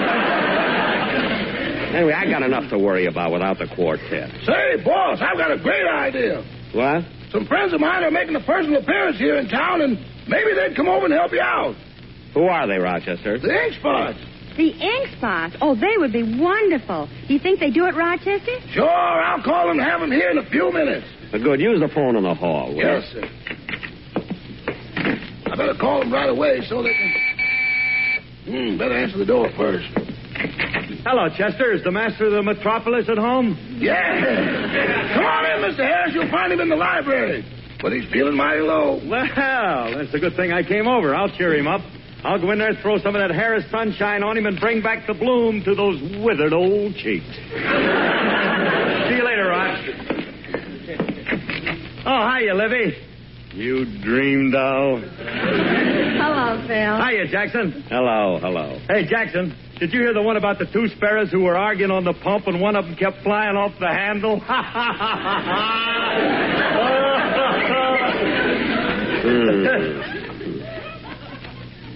anyway, 1.95 2.15
I 2.15 2.25
got 2.25 2.41
enough 2.43 2.71
to 2.71 2.79
worry 2.79 3.05
about 3.07 3.31
without 3.31 3.59
the 3.59 3.69
quartet. 3.77 4.31
Say, 4.47 4.83
boss, 4.83 5.21
I've 5.21 5.37
got 5.37 5.53
a 5.53 5.59
great 5.59 5.85
idea. 5.87 6.43
What? 6.73 7.05
Some 7.31 7.45
friends 7.47 7.75
of 7.75 7.81
mine 7.81 8.05
are 8.05 8.11
making 8.11 8.35
a 8.37 8.41
personal 8.41 8.81
appearance 8.81 9.19
here 9.19 9.37
in 9.37 9.51
town, 9.51 9.83
and 9.83 9.99
maybe 10.29 10.55
they'd 10.57 10.75
come 10.75 10.89
over 10.89 11.05
and 11.05 11.13
help 11.13 11.33
you 11.33 11.43
out. 11.43 11.77
Who 12.33 12.45
are 12.45 12.67
they, 12.67 12.79
Rochester? 12.79 13.39
The 13.39 13.53
ink 13.53 13.75
spots. 13.75 14.19
The 14.57 14.71
ink 14.71 15.09
spots. 15.19 15.57
Oh, 15.61 15.75
they 15.75 15.99
would 15.99 16.13
be 16.13 16.23
wonderful. 16.41 17.07
Do 17.29 17.35
you 17.35 17.41
think 17.41 17.61
they 17.61 17.71
do 17.71 17.85
it, 17.85 17.95
Rochester? 17.95 18.61
Sure, 18.73 18.89
I'll 18.89 19.43
call 19.43 19.69
them 19.69 19.79
and 19.79 19.87
have 19.87 20.01
them 20.01 20.11
here 20.11 20.31
in 20.31 20.39
a 20.39 20.49
few 20.49 20.73
minutes. 20.73 21.07
Good. 21.33 21.61
Use 21.61 21.81
the 21.81 21.89
phone 21.93 22.17
in 22.17 22.23
the 22.23 22.35
hall. 22.35 22.69
will 22.69 22.77
you? 22.77 22.87
Yes, 22.87 23.13
sir. 23.13 23.29
I 25.55 25.57
better 25.57 25.79
call 25.79 26.01
them 26.01 26.13
right 26.13 26.29
away 26.29 26.63
so 26.69 26.83
they 26.83 26.91
can. 26.91 27.15
Hmm, 28.45 28.77
better 28.77 28.99
answer 28.99 29.19
the 29.19 29.25
door 29.25 29.49
first. 29.57 29.87
Hello, 31.07 31.29
Chester. 31.39 31.71
Is 31.73 31.85
the 31.85 31.93
master 31.93 32.27
of 32.27 32.33
the 32.33 32.43
metropolis 32.43 33.09
at 33.09 33.19
home? 33.19 33.79
Yeah. 33.79 35.15
Come 35.15 35.25
on 35.25 35.47
in, 35.47 35.63
Mr. 35.63 35.87
Harris. 35.87 36.13
You'll 36.13 36.29
find 36.29 36.53
him 36.53 36.59
in 36.59 36.69
the 36.69 36.75
library. 36.75 37.47
But 37.81 37.93
he's 37.93 38.11
feeling 38.11 38.37
mighty 38.37 38.63
low. 38.63 39.01
Well, 39.09 39.95
that's 39.95 40.13
a 40.13 40.19
good 40.19 40.35
thing 40.35 40.51
I 40.51 40.65
came 40.65 40.89
over. 40.89 41.15
I'll 41.15 41.31
cheer 41.31 41.55
him 41.55 41.69
up. 41.69 41.83
I'll 42.25 42.41
go 42.41 42.51
in 42.51 42.59
there, 42.59 42.71
and 42.71 42.79
throw 42.79 42.99
some 42.99 43.15
of 43.15 43.21
that 43.21 43.31
Harris 43.31 43.65
sunshine 43.71 44.25
on 44.25 44.37
him, 44.37 44.47
and 44.47 44.59
bring 44.59 44.83
back 44.83 45.07
the 45.07 45.15
bloom 45.15 45.63
to 45.63 45.77
those 45.77 46.03
withered 46.19 46.53
old 46.53 46.97
cheeks. 46.97 47.31
See 49.07 49.15
you 49.15 49.23
later, 49.23 49.47
Rock. 49.51 49.79
Oh, 52.07 52.35
hiya, 52.35 52.55
Livy. 52.55 53.14
You 53.55 53.85
dream 54.03 54.51
doll. 54.51 54.99
Hello, 54.99 56.67
Phil. 56.67 56.97
Hiya, 57.07 57.29
Jackson. 57.31 57.85
Hello, 57.89 58.41
hello. 58.41 58.81
Hey, 58.89 59.07
Jackson, 59.07 59.55
did 59.79 59.93
you 59.93 60.01
hear 60.01 60.13
the 60.13 60.23
one 60.23 60.37
about 60.37 60.59
the 60.59 60.67
two 60.67 60.89
sparrows 60.89 61.31
who 61.31 61.43
were 61.45 61.57
arguing 61.57 61.93
on 61.93 62.03
the 62.03 62.15
pump 62.15 62.49
and 62.49 62.61
one 62.61 62.75
of 62.75 62.85
them 62.85 62.97
kept 62.97 63.23
flying 63.23 63.57
off 63.57 63.79
the 63.79 63.87
handle? 63.87 64.41
Hmm. 69.23 70.21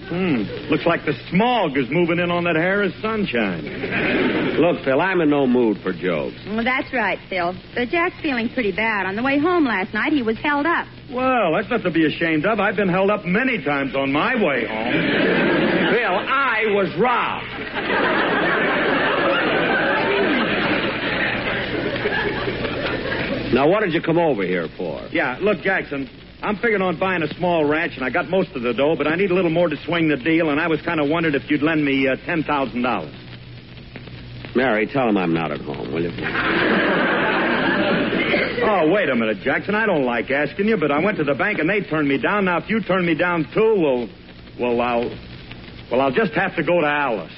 Hmm. 0.09 0.41
Looks 0.71 0.85
like 0.87 1.05
the 1.05 1.13
smog 1.29 1.77
is 1.77 1.85
moving 1.91 2.17
in 2.17 2.31
on 2.31 2.43
that 2.45 2.55
Harris 2.55 2.93
sunshine. 3.01 3.61
Look, 4.57 4.83
Phil, 4.83 4.99
I'm 4.99 5.21
in 5.21 5.29
no 5.29 5.45
mood 5.45 5.77
for 5.83 5.93
jokes. 5.93 6.35
Well, 6.47 6.63
that's 6.63 6.91
right, 6.91 7.19
Phil. 7.29 7.53
But 7.75 7.89
Jack's 7.89 8.19
feeling 8.21 8.49
pretty 8.49 8.71
bad. 8.71 9.05
On 9.05 9.15
the 9.15 9.21
way 9.21 9.37
home 9.37 9.65
last 9.65 9.93
night, 9.93 10.11
he 10.11 10.23
was 10.23 10.37
held 10.39 10.65
up. 10.65 10.87
Well, 11.13 11.53
that's 11.55 11.69
not 11.69 11.83
to 11.83 11.91
be 11.91 12.05
ashamed 12.07 12.45
of. 12.47 12.59
I've 12.59 12.75
been 12.75 12.89
held 12.89 13.11
up 13.11 13.23
many 13.23 13.63
times 13.63 13.95
on 13.95 14.11
my 14.11 14.33
way 14.35 14.65
home. 14.65 14.93
Phil, 15.93 16.15
I 16.17 16.65
was 16.73 16.89
robbed. 16.99 17.45
Now, 23.53 23.67
what 23.67 23.81
did 23.83 23.93
you 23.93 24.01
come 24.01 24.17
over 24.19 24.43
here 24.43 24.67
for? 24.77 25.07
Yeah, 25.11 25.37
look, 25.41 25.61
Jackson, 25.61 26.07
I'm 26.41 26.55
figuring 26.55 26.81
on 26.81 26.97
buying 26.97 27.21
a 27.21 27.33
small 27.35 27.65
ranch, 27.65 27.97
and 27.97 28.05
I 28.05 28.09
got 28.09 28.29
most 28.29 28.55
of 28.55 28.61
the 28.61 28.73
dough, 28.73 28.95
but 28.95 29.07
I 29.07 29.15
need 29.15 29.31
a 29.31 29.33
little 29.33 29.51
more 29.51 29.67
to 29.67 29.75
swing 29.85 30.07
the 30.07 30.17
deal, 30.17 30.49
and 30.49 30.59
I 30.59 30.67
was 30.67 30.81
kind 30.81 30.99
of 30.99 31.09
wondering 31.09 31.35
if 31.35 31.49
you'd 31.51 31.61
lend 31.61 31.83
me 31.83 32.07
uh, 32.07 32.15
$10,000. 32.15 34.55
Mary, 34.55 34.87
tell 34.87 35.09
him 35.09 35.17
I'm 35.17 35.33
not 35.33 35.51
at 35.51 35.61
home, 35.61 35.93
will 35.93 36.01
you? 36.01 36.11
Oh, 38.61 38.89
wait 38.91 39.09
a 39.09 39.15
minute, 39.15 39.39
Jackson. 39.41 39.75
I 39.75 39.85
don't 39.85 40.05
like 40.05 40.31
asking 40.31 40.67
you, 40.67 40.77
but 40.77 40.91
I 40.91 40.99
went 40.99 41.17
to 41.17 41.23
the 41.23 41.33
bank 41.33 41.59
and 41.59 41.69
they 41.69 41.81
turned 41.81 42.07
me 42.07 42.17
down. 42.17 42.45
Now, 42.45 42.57
if 42.57 42.69
you 42.69 42.81
turn 42.81 43.05
me 43.05 43.15
down 43.15 43.47
too, 43.53 43.75
well, 43.79 44.09
well, 44.59 44.81
I'll, 44.81 45.09
well, 45.91 46.01
I'll 46.01 46.11
just 46.11 46.33
have 46.33 46.55
to 46.55 46.63
go 46.63 46.81
to 46.81 46.87
Alice. 46.87 47.31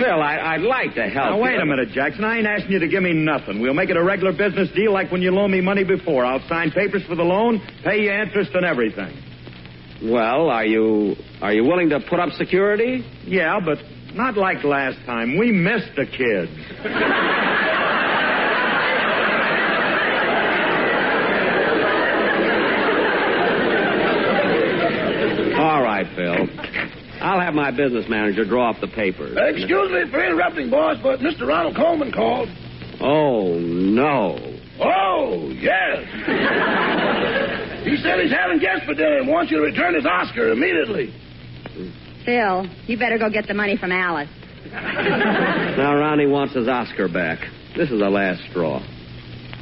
Phil, 0.00 0.20
I, 0.22 0.54
I'd 0.54 0.60
like 0.62 0.94
to 0.94 1.04
help 1.08 1.30
Now, 1.30 1.40
wait 1.40 1.54
you. 1.54 1.60
a 1.60 1.66
minute, 1.66 1.90
Jackson. 1.90 2.24
I 2.24 2.38
ain't 2.38 2.46
asking 2.46 2.72
you 2.72 2.78
to 2.80 2.88
give 2.88 3.02
me 3.02 3.12
nothing. 3.12 3.60
We'll 3.60 3.74
make 3.74 3.88
it 3.90 3.96
a 3.96 4.02
regular 4.02 4.32
business 4.32 4.68
deal 4.74 4.92
like 4.92 5.10
when 5.10 5.22
you 5.22 5.30
loaned 5.30 5.52
me 5.52 5.60
money 5.60 5.84
before. 5.84 6.24
I'll 6.24 6.46
sign 6.48 6.70
papers 6.70 7.02
for 7.08 7.14
the 7.14 7.22
loan, 7.22 7.60
pay 7.84 8.02
you 8.02 8.12
interest 8.12 8.50
and 8.54 8.64
everything. 8.64 9.16
Well, 10.04 10.50
are 10.50 10.66
you 10.66 11.16
are 11.40 11.52
you 11.54 11.64
willing 11.64 11.88
to 11.90 12.00
put 12.00 12.20
up 12.20 12.30
security? 12.32 13.04
Yeah, 13.24 13.58
but 13.64 13.78
not 14.14 14.36
like 14.36 14.62
last 14.64 14.98
time. 15.06 15.38
We 15.38 15.52
missed 15.52 15.96
the 15.96 16.04
kids. 16.04 16.52
All 25.58 25.82
right, 25.82 26.06
Phil. 26.14 26.46
I'll 27.26 27.40
have 27.40 27.54
my 27.54 27.72
business 27.72 28.06
manager 28.08 28.44
draw 28.44 28.70
up 28.70 28.80
the 28.80 28.86
papers. 28.86 29.36
Excuse 29.36 29.90
me 29.90 30.08
for 30.12 30.24
interrupting, 30.24 30.70
boss, 30.70 30.96
but 31.02 31.18
Mr. 31.18 31.44
Ronald 31.48 31.74
Colman 31.74 32.12
called. 32.12 32.48
Oh 33.00 33.58
no. 33.58 34.38
Oh, 34.78 35.50
yes. 35.50 36.04
he 37.82 37.96
said 37.96 38.20
he's 38.20 38.30
having 38.30 38.60
guests 38.60 38.86
for 38.86 38.94
dinner 38.94 39.18
and 39.18 39.26
wants 39.26 39.50
you 39.50 39.56
to 39.56 39.64
return 39.64 39.96
his 39.96 40.06
Oscar 40.06 40.52
immediately. 40.52 41.12
Phil, 42.24 42.68
you 42.86 42.96
better 42.96 43.18
go 43.18 43.28
get 43.28 43.48
the 43.48 43.54
money 43.54 43.76
from 43.76 43.90
Alice. 43.90 44.30
Now 44.70 45.96
Ronnie 45.96 46.28
wants 46.28 46.54
his 46.54 46.68
Oscar 46.68 47.08
back. 47.08 47.40
This 47.76 47.90
is 47.90 47.98
the 47.98 48.08
last 48.08 48.40
straw. 48.50 48.80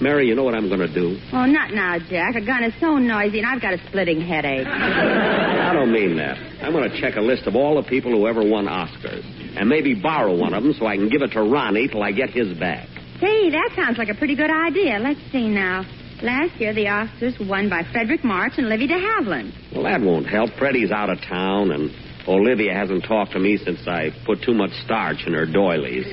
Mary, 0.05 0.29
you 0.29 0.35
know 0.35 0.45
what 0.45 0.55
I'm 0.55 0.69
going 0.69 0.85
to 0.85 0.93
do? 0.93 1.19
Oh, 1.33 1.47
not 1.47 1.73
now, 1.73 1.99
Jack. 1.99 2.35
A 2.37 2.45
gun 2.45 2.63
is 2.63 2.75
so 2.79 2.99
noisy, 2.99 3.39
and 3.39 3.47
I've 3.47 3.63
got 3.63 3.73
a 3.73 3.79
splitting 3.89 4.21
headache. 4.21 4.67
I 4.67 5.73
don't 5.73 5.91
mean 5.91 6.19
that. 6.19 6.37
I'm 6.63 6.73
going 6.73 6.91
to 6.91 7.01
check 7.01 7.17
a 7.17 7.23
list 7.23 7.47
of 7.47 7.57
all 7.57 7.81
the 7.81 7.89
people 7.89 8.13
who 8.13 8.27
ever 8.29 8.45
won 8.47 8.67
Oscars, 8.67 9.25
and 9.57 9.67
maybe 9.67 9.95
borrow 9.95 10.37
one 10.37 10.53
of 10.53 10.63
them 10.63 10.75
so 10.75 10.85
I 10.85 10.97
can 10.97 11.09
give 11.09 11.23
it 11.23 11.33
to 11.33 11.41
Ronnie 11.41 11.89
till 11.89 12.03
I 12.03 12.13
get 12.13 12.29
his 12.29 12.53
back. 12.59 12.87
Say, 13.19 13.49
that 13.49 13.71
sounds 13.75 13.97
like 13.97 14.11
a 14.11 14.15
pretty 14.15 14.37
good 14.37 14.51
idea. 14.51 14.99
Let's 14.99 15.21
see 15.33 15.49
now. 15.49 15.87
Last 16.21 16.61
year, 16.61 16.75
the 16.75 16.85
Oscars 16.85 17.39
were 17.41 17.47
won 17.49 17.71
by 17.71 17.83
Fredric 17.85 18.25
March 18.25 18.59
and 18.59 18.69
Livy 18.69 18.87
de 18.87 18.99
Havilland. 19.01 19.55
Well, 19.73 19.85
that 19.85 20.03
won't 20.03 20.27
help. 20.27 20.51
Freddie's 20.59 20.91
out 20.91 21.09
of 21.09 21.19
town, 21.23 21.71
and 21.71 21.91
Olivia 22.29 22.75
hasn't 22.75 23.05
talked 23.05 23.33
to 23.33 23.39
me 23.39 23.57
since 23.57 23.89
I 23.89 24.11
put 24.27 24.43
too 24.43 24.53
much 24.53 24.73
starch 24.85 25.27
in 25.27 25.33
her 25.33 25.47
doilies. 25.47 26.05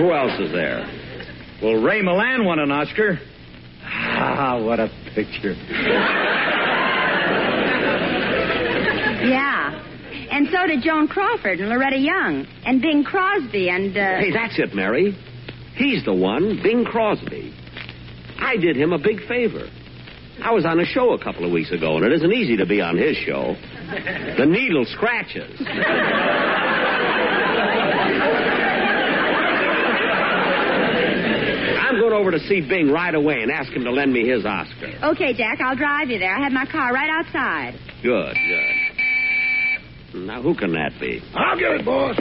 Who 0.00 0.12
else 0.12 0.40
is 0.40 0.50
there? 0.50 1.03
Well, 1.62 1.82
Ray 1.82 2.02
Milland 2.02 2.44
won 2.44 2.58
an 2.58 2.70
Oscar. 2.70 3.18
Ah, 3.84 4.60
what 4.62 4.80
a 4.80 4.88
picture. 5.14 5.54
Yeah. 9.24 9.80
And 10.30 10.48
so 10.52 10.66
did 10.66 10.82
Joan 10.82 11.08
Crawford 11.08 11.60
and 11.60 11.68
Loretta 11.68 11.96
Young 11.96 12.46
and 12.64 12.82
Bing 12.82 13.04
Crosby 13.04 13.68
and, 13.70 13.96
uh... 13.96 14.18
Hey, 14.18 14.32
that's 14.32 14.58
it, 14.58 14.74
Mary. 14.74 15.16
He's 15.76 16.04
the 16.04 16.14
one, 16.14 16.60
Bing 16.62 16.84
Crosby. 16.84 17.54
I 18.38 18.56
did 18.56 18.76
him 18.76 18.92
a 18.92 18.98
big 18.98 19.26
favor. 19.26 19.68
I 20.42 20.50
was 20.52 20.64
on 20.66 20.80
a 20.80 20.84
show 20.84 21.12
a 21.12 21.22
couple 21.22 21.44
of 21.44 21.52
weeks 21.52 21.70
ago, 21.70 21.96
and 21.96 22.04
it 22.04 22.12
isn't 22.12 22.32
easy 22.32 22.56
to 22.56 22.66
be 22.66 22.80
on 22.80 22.96
his 22.96 23.16
show. 23.18 23.54
The 24.36 24.44
needle 24.46 24.84
scratches. 24.86 25.60
I'm 31.80 31.93
going 32.10 32.20
over 32.20 32.30
to 32.30 32.38
see 32.40 32.60
Bing 32.60 32.90
right 32.90 33.14
away 33.14 33.40
and 33.42 33.50
ask 33.50 33.72
him 33.72 33.84
to 33.84 33.90
lend 33.90 34.12
me 34.12 34.28
his 34.28 34.44
Oscar. 34.44 34.92
Okay, 35.14 35.32
Jack, 35.32 35.60
I'll 35.60 35.76
drive 35.76 36.10
you 36.10 36.18
there. 36.18 36.34
I 36.34 36.42
have 36.42 36.52
my 36.52 36.66
car 36.66 36.92
right 36.92 37.08
outside. 37.08 37.78
Good, 38.02 38.36
good. 38.46 40.26
Now, 40.26 40.42
who 40.42 40.54
can 40.54 40.72
that 40.72 40.92
be? 41.00 41.22
I'll 41.34 41.58
get 41.58 41.72
it, 41.72 41.84
boss. 41.84 42.16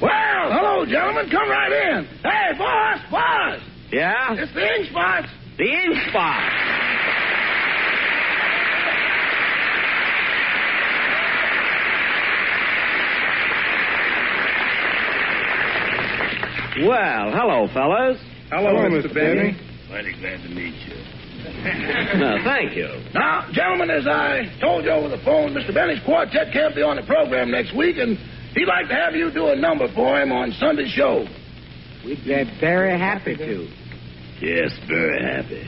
Well, 0.00 0.52
hello, 0.52 0.86
gentlemen. 0.86 1.28
Come 1.30 1.50
right 1.50 1.72
in. 1.72 2.04
Hey, 2.22 2.56
boss, 2.56 3.00
boss. 3.10 3.60
Yeah? 3.90 4.34
It's 4.38 4.54
the 4.54 4.62
ink 4.62 4.90
spots. 4.90 5.28
The 5.58 5.64
ink 5.64 5.96
spot. 6.08 6.52
Well, 16.86 17.32
hello, 17.32 17.66
fellas. 17.74 18.18
Hello, 18.50 18.70
Mr. 18.88 19.12
Benny. 19.12 19.56
Mighty 19.90 20.12
glad 20.20 20.42
to 20.42 20.48
meet 20.48 20.74
you. 20.86 20.94
No, 22.18 22.36
thank 22.44 22.76
you. 22.76 22.88
Now, 23.14 23.48
gentlemen, 23.52 23.90
as 23.90 24.06
I 24.06 24.42
told 24.60 24.84
you 24.84 24.90
over 24.90 25.08
the 25.08 25.22
phone, 25.24 25.54
Mr. 25.54 25.72
Benny's 25.72 26.00
quartet 26.04 26.52
can't 26.52 26.74
be 26.74 26.82
on 26.82 26.96
the 26.96 27.02
program 27.02 27.50
next 27.50 27.74
week, 27.76 27.96
and 27.96 28.16
he'd 28.54 28.66
like 28.66 28.88
to 28.88 28.94
have 28.94 29.14
you 29.14 29.30
do 29.32 29.48
a 29.48 29.56
number 29.56 29.86
for 29.94 30.20
him 30.20 30.30
on 30.32 30.52
Sunday's 30.52 30.90
show. 30.90 31.26
We'd 32.04 32.22
be 32.24 32.44
very 32.60 32.98
happy 32.98 33.36
to. 33.36 33.68
Yes, 34.40 34.72
very 34.88 35.22
happy. 35.22 35.66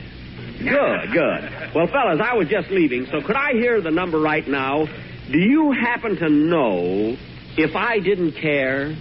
Good, 0.59 1.13
good. 1.13 1.73
Well, 1.75 1.87
fellas, 1.87 2.19
I 2.23 2.35
was 2.35 2.47
just 2.47 2.69
leaving, 2.69 3.05
so 3.11 3.21
could 3.25 3.35
I 3.35 3.51
hear 3.53 3.81
the 3.81 3.91
number 3.91 4.19
right 4.19 4.47
now? 4.47 4.85
Do 4.85 5.37
you 5.39 5.71
happen 5.71 6.15
to 6.17 6.29
know 6.29 7.15
if 7.57 7.75
I 7.75 7.99
didn't 7.99 8.33
care? 8.33 8.95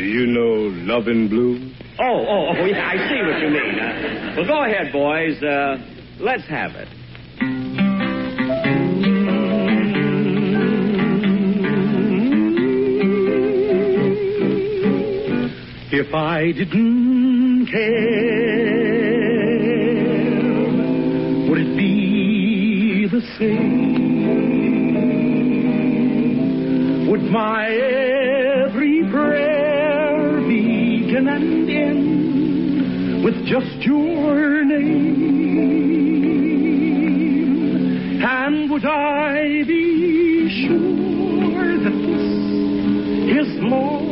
Do 0.00 0.06
you 0.06 0.24
know 0.28 0.72
Love 0.90 1.08
in 1.08 1.28
Bloom? 1.28 1.76
Oh, 1.98 2.24
oh, 2.26 2.54
oh, 2.56 2.64
yeah, 2.64 2.88
I 2.88 2.96
see 3.06 3.20
what 3.20 3.38
you 3.42 3.50
mean. 3.50 3.78
Uh, 3.78 4.34
well, 4.34 4.46
go 4.46 4.64
ahead, 4.64 4.92
boys. 4.94 5.42
Uh, 5.42 5.76
let's 6.18 6.48
have 6.48 6.70
it. 6.74 6.88
If 15.92 16.14
I 16.14 16.52
didn't 16.52 17.66
care, 17.66 18.80
would 21.50 21.58
it 21.60 21.76
be 21.76 23.06
the 23.06 23.20
same? 23.38 24.00
Would 27.10 27.22
my 27.24 27.68
begin 31.20 31.28
and 31.28 31.70
end 31.70 33.24
with 33.24 33.44
just 33.46 33.84
your 33.84 34.64
name? 34.64 35.40
And 38.22 38.70
would 38.70 38.84
I 38.84 39.64
be 39.66 40.66
sure 40.66 41.78
that 41.78 41.96
this 42.06 42.26
is 43.36 43.48
love 43.62 44.06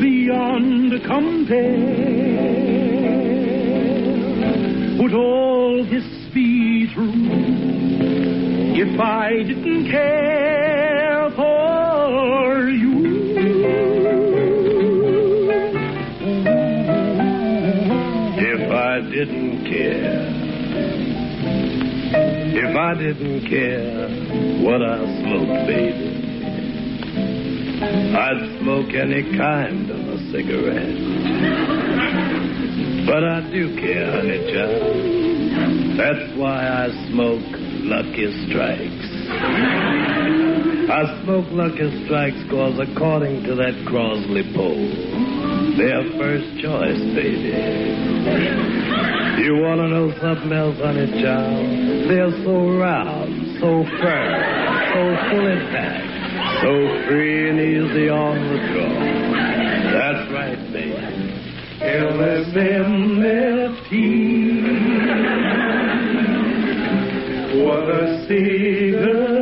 beyond 0.00 0.92
compare. 1.04 2.22
Would 4.98 5.14
all 5.14 5.84
this 5.84 6.04
be 6.34 6.88
true 6.94 7.12
if 8.74 9.00
I 9.00 9.42
didn't 9.42 9.90
care 9.90 10.21
didn't 19.12 19.64
care, 19.68 20.24
if 22.56 22.76
I 22.76 22.94
didn't 22.94 23.44
care 23.46 24.08
what 24.64 24.80
I 24.80 25.04
smoked, 25.20 25.66
baby, 25.68 26.08
I'd 28.16 28.58
smoke 28.60 28.88
any 28.94 29.36
kind 29.36 29.90
of 29.90 30.00
a 30.00 30.18
cigarette. 30.32 30.96
But 33.04 33.24
I 33.24 33.50
do 33.52 33.76
care, 33.76 34.10
honey 34.12 34.50
child. 34.50 35.98
That's 35.98 36.38
why 36.38 36.66
I 36.66 36.88
smoke 37.10 37.44
Lucky 37.84 38.32
Strikes. 38.48 39.08
I 40.88 41.20
smoke 41.22 41.48
Lucky 41.50 42.04
Strikes 42.06 42.42
cause 42.48 42.78
according 42.80 43.44
to 43.44 43.56
that 43.56 43.84
Crossley 43.86 44.44
poll, 44.54 44.88
they're 45.76 46.04
first 46.18 46.48
choice, 46.60 47.00
baby. 47.14 47.52
You 49.42 49.56
want 49.56 49.80
to 49.80 49.88
know 49.88 50.12
something 50.20 50.52
else, 50.52 50.78
honey 50.78 51.10
child? 51.22 52.10
They're 52.10 52.30
so 52.44 52.78
round, 52.78 53.58
so 53.58 53.84
firm, 53.98 54.32
so 54.92 55.00
full 55.02 55.16
fully 55.30 55.58
packed, 55.72 56.62
so 56.62 56.72
free 57.08 57.48
and 57.50 57.58
easy 57.58 58.08
on 58.08 58.36
the 58.48 58.58
draw. 58.70 58.92
That's 59.92 60.30
right, 60.32 60.60
baby. 60.72 61.32
LSMFT. 61.82 63.12
What 67.64 67.88
a 67.88 68.26
cigarette. 68.28 69.41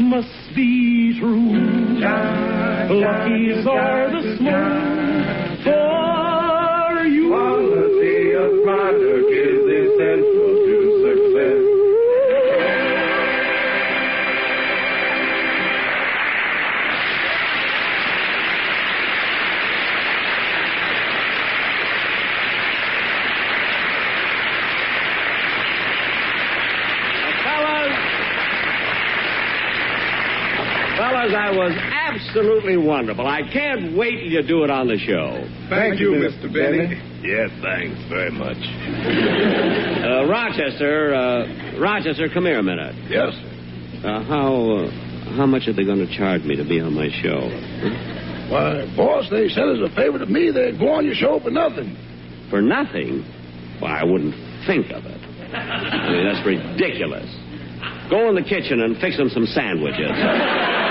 Must 0.00 0.54
be 0.54 1.18
true. 1.18 2.00
Luckies 2.90 3.66
are 3.66 4.10
the 4.10 4.36
smoke 4.38 4.79
absolutely 32.30 32.76
wonderful. 32.76 33.26
I 33.26 33.42
can't 33.52 33.96
wait 33.96 34.20
till 34.20 34.30
you 34.30 34.42
do 34.42 34.62
it 34.64 34.70
on 34.70 34.86
the 34.86 34.98
show. 34.98 35.42
Thank 35.68 35.98
you, 35.98 36.10
Mr. 36.10 36.52
Benny. 36.52 36.94
Yes, 37.22 37.50
thanks 37.62 37.98
very 38.08 38.30
much. 38.30 38.56
Uh, 40.00 40.26
Rochester, 40.26 41.14
uh, 41.14 41.78
Rochester, 41.78 42.28
come 42.32 42.46
here 42.46 42.58
a 42.58 42.62
minute. 42.62 42.94
Yes. 43.10 43.32
Uh, 44.02 44.24
how 44.24 44.88
uh, 44.88 44.90
how 45.36 45.44
much 45.46 45.68
are 45.68 45.74
they 45.74 45.84
going 45.84 45.98
to 46.04 46.16
charge 46.16 46.42
me 46.42 46.56
to 46.56 46.64
be 46.64 46.80
on 46.80 46.94
my 46.94 47.08
show? 47.22 47.46
Why, 48.50 48.88
boss, 48.96 49.28
they 49.30 49.48
said 49.48 49.68
as 49.68 49.78
a 49.84 49.94
favor 49.94 50.18
to 50.18 50.26
me 50.26 50.50
they'd 50.50 50.78
go 50.78 50.88
on 50.88 51.04
your 51.04 51.14
show 51.14 51.38
for 51.38 51.50
nothing. 51.50 51.94
For 52.48 52.62
nothing? 52.62 53.22
Why, 53.78 54.00
I 54.00 54.04
wouldn't 54.04 54.34
think 54.66 54.90
of 54.90 55.04
it. 55.04 55.20
I 55.54 56.10
mean, 56.10 56.24
that's 56.24 56.44
ridiculous. 56.46 57.28
Go 58.08 58.28
in 58.30 58.34
the 58.34 58.42
kitchen 58.42 58.80
and 58.80 58.96
fix 58.98 59.18
them 59.18 59.28
some 59.28 59.46
sandwiches. 59.46 60.10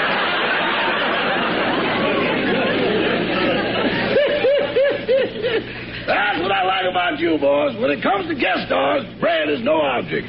That's 6.09 6.41
what 6.41 6.51
I 6.51 6.63
like 6.65 6.89
about 6.89 7.18
you, 7.29 7.39
boss. 7.39 7.75
When 7.79 7.91
it 7.91 8.01
comes 8.01 8.27
to 8.27 8.35
guest 8.35 8.67
stars, 8.67 9.03
bread 9.19 9.49
is 9.49 9.61
no 9.63 9.81
object. 9.81 10.27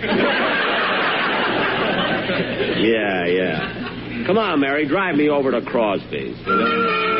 Yeah, 2.81 3.27
yeah. 3.27 4.25
Come 4.27 4.39
on, 4.39 4.61
Mary, 4.61 4.87
drive 4.87 5.17
me 5.17 5.29
over 5.29 5.51
to 5.51 5.63
Crosby's. 5.63 6.37
will 6.47 6.61
you? 6.61 7.11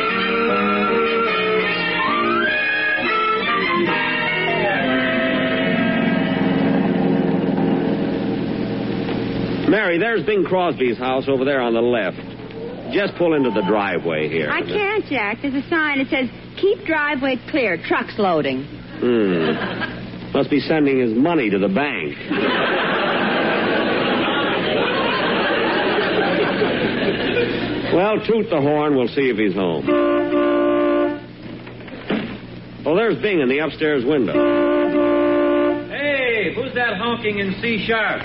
Mary, 9.69 9.97
there's 9.97 10.25
Bing 10.25 10.43
Crosby's 10.43 10.97
house 10.97 11.29
over 11.29 11.45
there 11.45 11.61
on 11.61 11.73
the 11.73 11.81
left. 11.81 12.17
Just 12.93 13.15
pull 13.17 13.35
into 13.35 13.51
the 13.51 13.61
driveway 13.65 14.27
here. 14.27 14.51
I 14.51 14.61
can't, 14.61 15.05
Jack. 15.05 15.37
There's 15.41 15.53
a 15.53 15.67
sign 15.69 15.99
that 15.99 16.09
says, 16.09 16.29
keep 16.59 16.85
driveway 16.85 17.37
clear, 17.49 17.77
trucks 17.77 18.15
loading. 18.17 18.80
Hmm. 19.01 20.31
Must 20.33 20.49
be 20.49 20.59
sending 20.59 20.99
his 20.99 21.13
money 21.17 21.49
to 21.49 21.57
the 21.57 21.67
bank. 21.67 22.15
well, 27.93 28.15
toot 28.25 28.49
the 28.49 28.61
horn. 28.61 28.95
We'll 28.95 29.07
see 29.07 29.29
if 29.29 29.37
he's 29.37 29.53
home. 29.53 29.85
Oh, 32.85 32.95
there's 32.95 33.21
Bing 33.21 33.41
in 33.41 33.49
the 33.49 33.59
upstairs 33.59 34.05
window. 34.05 34.33
Hey, 35.89 36.53
who's 36.55 36.73
that 36.73 36.97
honking 36.97 37.39
in 37.39 37.55
C 37.61 37.85
sharp? 37.87 38.21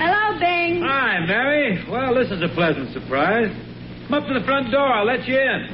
Hello, 0.00 0.38
Bing. 0.38 0.80
Hi, 0.82 1.24
Mary. 1.26 1.84
Well, 2.08 2.16
this 2.24 2.32
is 2.32 2.40
a 2.40 2.48
pleasant 2.54 2.90
surprise. 2.94 3.54
Come 4.08 4.14
up 4.14 4.26
to 4.28 4.32
the 4.32 4.40
front 4.46 4.70
door. 4.72 4.80
I'll 4.80 5.04
let 5.04 5.28
you 5.28 5.38
in. 5.38 5.66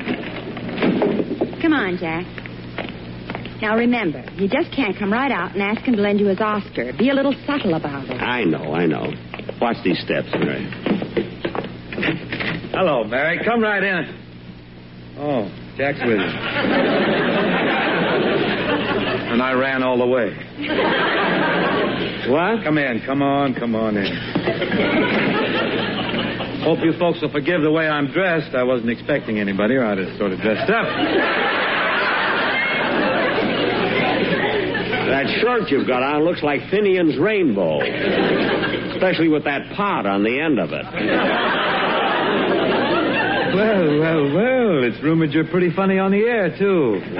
Come 1.63 1.73
on, 1.73 1.97
Jack. 1.97 2.27
Now 3.63 3.77
remember, 3.77 4.25
you 4.35 4.49
just 4.49 4.73
can't 4.75 4.99
come 4.99 5.13
right 5.13 5.31
out 5.31 5.53
and 5.53 5.63
ask 5.63 5.83
him 5.83 5.95
to 5.95 6.03
lend 6.03 6.19
you 6.19 6.27
his 6.27 6.41
Oscar. 6.41 6.93
Be 6.99 7.11
a 7.11 7.15
little 7.15 7.37
subtle 7.47 7.75
about 7.75 8.09
it. 8.11 8.21
I 8.21 8.43
know, 8.43 8.75
I 8.75 8.85
know. 8.85 9.13
Watch 9.61 9.77
these 9.85 10.01
steps, 10.01 10.27
Mary. 10.33 10.69
Hello, 12.73 13.05
Mary. 13.05 13.39
Come 13.45 13.63
right 13.63 13.85
in. 13.85 15.15
Oh, 15.19 15.49
Jack's 15.77 16.01
with 16.01 16.09
you. 16.09 16.17
and 19.31 19.41
I 19.41 19.53
ran 19.53 19.85
all 19.85 19.99
the 19.99 20.07
way. 20.07 20.37
What? 22.31 22.65
Come 22.65 22.79
in. 22.79 23.03
Come 23.05 23.23
on. 23.23 23.55
Come 23.55 23.75
on 23.75 23.97
in. 23.97 24.07
Hope 26.63 26.79
you 26.83 26.93
folks 26.99 27.21
will 27.21 27.31
forgive 27.31 27.63
the 27.63 27.71
way 27.71 27.87
I'm 27.87 28.11
dressed. 28.11 28.55
I 28.55 28.63
wasn't 28.63 28.91
expecting 28.91 29.39
anybody, 29.39 29.75
or 29.75 29.85
I'd 29.85 29.99
have 29.99 30.17
sort 30.17 30.33
of 30.33 30.41
dressed 30.41 30.71
up. 30.71 30.87
That 35.09 35.29
shirt 35.41 35.71
you've 35.71 35.87
got 35.87 36.03
on 36.03 36.25
looks 36.25 36.43
like 36.43 36.63
Finian's 36.71 37.19
rainbow. 37.19 37.81
Especially 38.95 39.29
with 39.29 39.45
that 39.45 39.71
pot 39.77 40.07
on 40.07 40.25
the 40.25 40.41
end 40.41 40.59
of 40.59 40.73
it. 40.73 40.85
Well, 43.55 44.01
well, 44.01 44.35
well. 44.35 44.85
It's 44.85 45.01
rumored 45.03 45.33
you're 45.33 45.47
pretty 45.47 45.71
funny 45.71 45.99
on 45.99 46.11
the 46.11 46.25
air, 46.25 46.51
too. 46.59 47.01
Hmm. 47.01 47.19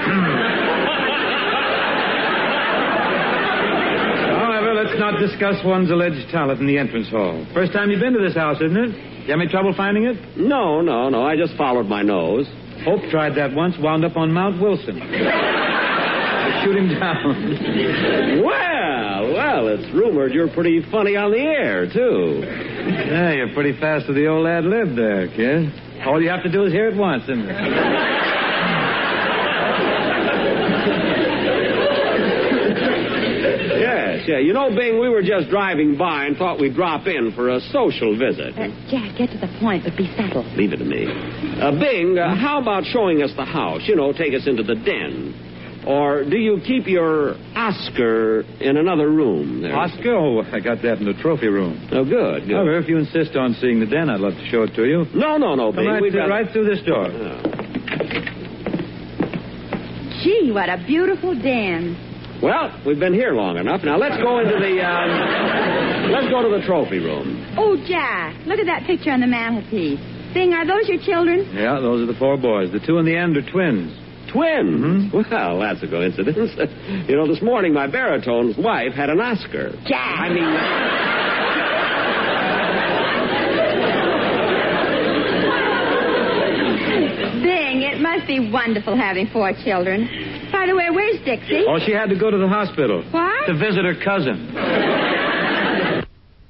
However, 4.35 4.73
let's 4.73 4.94
not 5.11 5.19
discuss 5.19 5.63
one's 5.63 5.91
alleged 5.91 6.31
talent 6.31 6.59
in 6.59 6.65
the 6.65 6.79
entrance 6.79 7.07
hall. 7.09 7.45
First 7.53 7.73
time 7.73 7.91
you've 7.91 7.99
been 7.99 8.13
to 8.13 8.23
this 8.23 8.33
house, 8.33 8.57
isn't 8.57 8.75
it? 8.75 8.89
You 9.25 9.31
have 9.31 9.39
any 9.39 9.49
trouble 9.49 9.73
finding 9.77 10.05
it? 10.05 10.37
No, 10.37 10.81
no, 10.81 11.09
no. 11.09 11.21
I 11.21 11.35
just 11.35 11.55
followed 11.57 11.85
my 11.85 12.01
nose. 12.01 12.47
Hope 12.83 13.01
tried 13.11 13.35
that 13.35 13.53
once, 13.53 13.75
wound 13.79 14.03
up 14.03 14.17
on 14.17 14.33
Mount 14.33 14.59
Wilson. 14.59 14.97
Shoot 16.63 16.75
him 16.75 16.89
down. 16.89 18.41
Well, 18.41 19.33
well, 19.33 19.67
it's 19.67 19.93
rumored 19.93 20.33
you're 20.33 20.49
pretty 20.49 20.81
funny 20.91 21.15
on 21.15 21.31
the 21.31 21.39
air, 21.39 21.85
too. 21.85 22.41
Yeah, 22.41 23.33
you're 23.33 23.53
pretty 23.53 23.79
fast 23.79 24.07
with 24.07 24.17
the 24.17 24.25
old 24.25 24.47
ad 24.47 24.65
lib 24.65 24.95
there, 24.95 25.27
kid. 25.27 25.71
All 26.05 26.21
you 26.21 26.29
have 26.29 26.43
to 26.43 26.51
do 26.51 26.63
is 26.65 26.71
hear 26.71 26.89
it 26.89 26.97
once, 26.97 27.23
isn't 27.23 27.47
it? 27.47 28.11
Yes, 34.25 34.29
yeah. 34.29 34.39
You 34.39 34.53
know, 34.53 34.69
Bing, 34.75 34.99
we 34.99 35.09
were 35.09 35.21
just 35.21 35.49
driving 35.49 35.97
by 35.97 36.25
and 36.25 36.37
thought 36.37 36.59
we'd 36.59 36.75
drop 36.75 37.07
in 37.07 37.31
for 37.35 37.49
a 37.49 37.59
social 37.71 38.17
visit. 38.17 38.57
Uh, 38.57 38.67
Jack, 38.89 39.17
get 39.17 39.29
to 39.31 39.37
the 39.37 39.49
point, 39.59 39.83
but 39.83 39.95
be 39.97 40.07
subtle. 40.17 40.43
Leave 40.55 40.73
it 40.73 40.77
to 40.77 40.85
me. 40.85 41.05
Uh, 41.05 41.71
Bing, 41.79 42.17
uh, 42.17 42.35
how 42.35 42.61
about 42.61 42.83
showing 42.85 43.21
us 43.23 43.31
the 43.35 43.45
house? 43.45 43.81
You 43.85 43.95
know, 43.95 44.11
take 44.13 44.33
us 44.33 44.47
into 44.47 44.63
the 44.63 44.75
den. 44.75 45.41
Or 45.87 46.23
do 46.23 46.35
you 46.37 46.59
keep 46.65 46.87
your 46.87 47.35
Oscar 47.55 48.41
in 48.59 48.75
another 48.77 49.07
room 49.07 49.61
there? 49.61 49.75
Oscar? 49.75 50.15
Oh, 50.15 50.41
I 50.41 50.59
got 50.59 50.81
that 50.81 50.97
in 50.97 51.05
the 51.05 51.13
trophy 51.21 51.47
room. 51.47 51.77
Oh, 51.91 52.03
good, 52.03 52.47
good. 52.47 52.55
However, 52.55 52.79
if 52.79 52.89
you 52.89 52.97
insist 52.97 53.35
on 53.35 53.53
seeing 53.61 53.79
the 53.79 53.85
den, 53.85 54.09
I'd 54.09 54.19
love 54.19 54.33
to 54.33 54.45
show 54.49 54.63
it 54.63 54.73
to 54.75 54.83
you. 54.85 55.05
No, 55.13 55.37
no, 55.37 55.53
no, 55.53 55.71
Come 55.71 55.75
Bing. 55.83 55.87
right, 55.87 56.01
We'd 56.01 56.11
through, 56.13 56.21
rather- 56.21 56.31
right 56.31 56.51
through 56.51 56.65
this 56.75 56.81
door. 56.85 57.05
Oh. 57.05 57.51
Gee, 60.23 60.49
what 60.51 60.69
a 60.69 60.83
beautiful 60.87 61.35
den. 61.39 61.95
Well, 62.45 62.69
we've 62.85 62.99
been 62.99 63.15
here 63.15 63.33
long 63.33 63.57
enough. 63.57 63.81
Now 63.83 63.97
let's 63.97 64.21
go 64.21 64.37
into 64.37 64.53
the 64.53 64.77
um, 64.85 66.11
let's 66.13 66.29
go 66.29 66.43
to 66.43 66.49
the 66.53 66.61
trophy 66.63 66.99
room. 66.99 67.41
Oh, 67.57 67.75
Jack, 67.89 68.37
look 68.45 68.59
at 68.59 68.67
that 68.67 68.85
picture 68.85 69.09
on 69.09 69.21
the 69.21 69.25
mantelpiece. 69.25 69.97
Bing, 70.31 70.53
are 70.53 70.63
those 70.63 70.87
your 70.87 71.01
children? 71.01 71.49
Yeah, 71.55 71.79
those 71.81 72.03
are 72.03 72.05
the 72.05 72.19
four 72.19 72.37
boys. 72.37 72.71
The 72.71 72.77
two 72.79 72.99
in 72.99 73.05
the 73.05 73.17
end 73.17 73.35
are 73.35 73.41
twins. 73.41 73.97
Twins? 74.31 75.11
Well, 75.11 75.57
that's 75.57 75.81
a 75.81 75.87
coincidence. 75.87 76.51
you 77.09 77.15
know, 77.15 77.25
this 77.27 77.41
morning 77.41 77.73
my 77.73 77.87
baritone's 77.87 78.55
wife 78.57 78.93
had 78.93 79.09
an 79.09 79.19
Oscar. 79.19 79.71
Jack. 79.87 80.19
I 80.21 80.29
mean, 80.29 80.45
Bing, 87.41 87.81
it 87.81 87.99
must 87.99 88.27
be 88.27 88.51
wonderful 88.51 88.95
having 88.95 89.25
four 89.33 89.51
children. 89.63 90.24
By 90.65 90.71
the 90.71 90.77
way, 90.77 90.89
where's 90.89 91.21
Dixie? 91.23 91.63
Oh, 91.67 91.77
she 91.85 91.91
had 91.91 92.09
to 92.09 92.17
go 92.17 92.31
to 92.31 92.37
the 92.39 92.47
hospital. 92.47 93.03
What? 93.11 93.45
To 93.45 93.53
visit 93.53 93.85
her 93.85 93.93
cousin. 94.03 94.49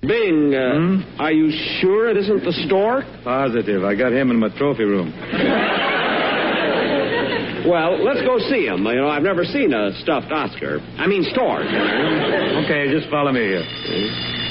Bing, 0.07 0.55
uh, 0.55 0.71
Hmm? 0.71 1.19
are 1.19 1.33
you 1.33 1.51
sure 1.81 2.07
it 2.09 2.15
isn't 2.15 2.45
the 2.45 2.53
stork? 2.65 3.03
Positive. 3.25 3.83
I 3.83 3.93
got 3.93 4.13
him 4.13 4.31
in 4.31 4.39
my 4.39 4.47
trophy 4.57 4.85
room. 4.85 5.11
Well, 7.67 7.99
let's 8.05 8.21
go 8.21 8.39
see 8.47 8.67
him. 8.67 8.85
You 8.85 8.95
know, 9.03 9.09
I've 9.09 9.23
never 9.23 9.43
seen 9.43 9.73
a 9.73 9.91
stuffed 9.99 10.31
Oscar. 10.31 10.79
I 10.97 11.07
mean, 11.07 11.23
stork. 11.33 11.65
Okay, 11.65 12.87
just 12.95 13.09
follow 13.09 13.33
me 13.33 13.41
here. 13.41 13.65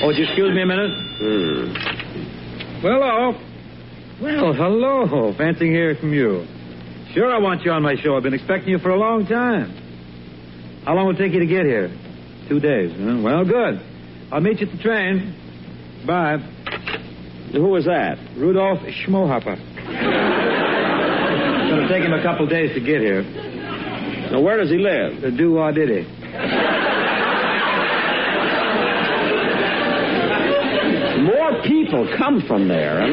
Oh, 0.03 0.09
would 0.09 0.19
you 0.19 0.25
excuse 0.25 0.53
me 0.53 0.61
a 0.61 0.67
minute? 0.67 0.93
Hmm. 1.25 2.85
Well, 2.85 3.01
hello. 3.01 3.33
Well, 4.21 4.53
hello. 4.53 5.33
Fancy 5.39 5.69
hearing 5.71 5.97
from 5.97 6.13
you. 6.13 6.45
Sure, 7.15 7.33
I 7.33 7.39
want 7.39 7.63
you 7.63 7.71
on 7.71 7.83
my 7.83 7.95
show. 7.95 8.17
I've 8.17 8.25
been 8.25 8.35
expecting 8.35 8.71
you 8.71 8.81
for 8.81 8.91
a 8.91 8.99
long 8.99 9.25
time. 9.25 9.71
How 10.85 10.97
long 10.97 11.07
will 11.07 11.15
it 11.15 11.19
take 11.19 11.33
you 11.33 11.39
to 11.39 11.47
get 11.47 11.65
here? 11.65 11.89
Two 12.49 12.59
days. 12.59 12.91
Huh? 12.91 13.21
Well, 13.23 13.45
good. 13.45 13.81
I'll 14.33 14.41
meet 14.41 14.59
you 14.59 14.67
at 14.67 14.77
the 14.77 14.83
train. 14.83 15.33
Bye. 16.05 16.39
Who 17.53 17.69
was 17.69 17.85
that? 17.85 18.19
Rudolph 18.37 18.81
Schmohopper. 19.07 19.55
It's 19.55 19.63
going 21.71 21.87
to 21.87 21.89
take 21.89 22.03
him 22.03 22.13
a 22.13 22.21
couple 22.21 22.49
days 22.49 22.75
to 22.75 22.81
get 22.81 23.01
here. 23.01 23.23
Now, 23.23 24.41
where 24.41 24.57
does 24.57 24.71
he 24.71 24.79
live? 24.79 25.21
The 25.23 25.31
do 25.31 25.55
did 25.73 25.89
he? 25.89 26.64
More 31.95 32.05
people 32.05 32.19
come 32.19 32.43
from 32.47 32.69
there. 32.69 33.03
I 33.03 33.09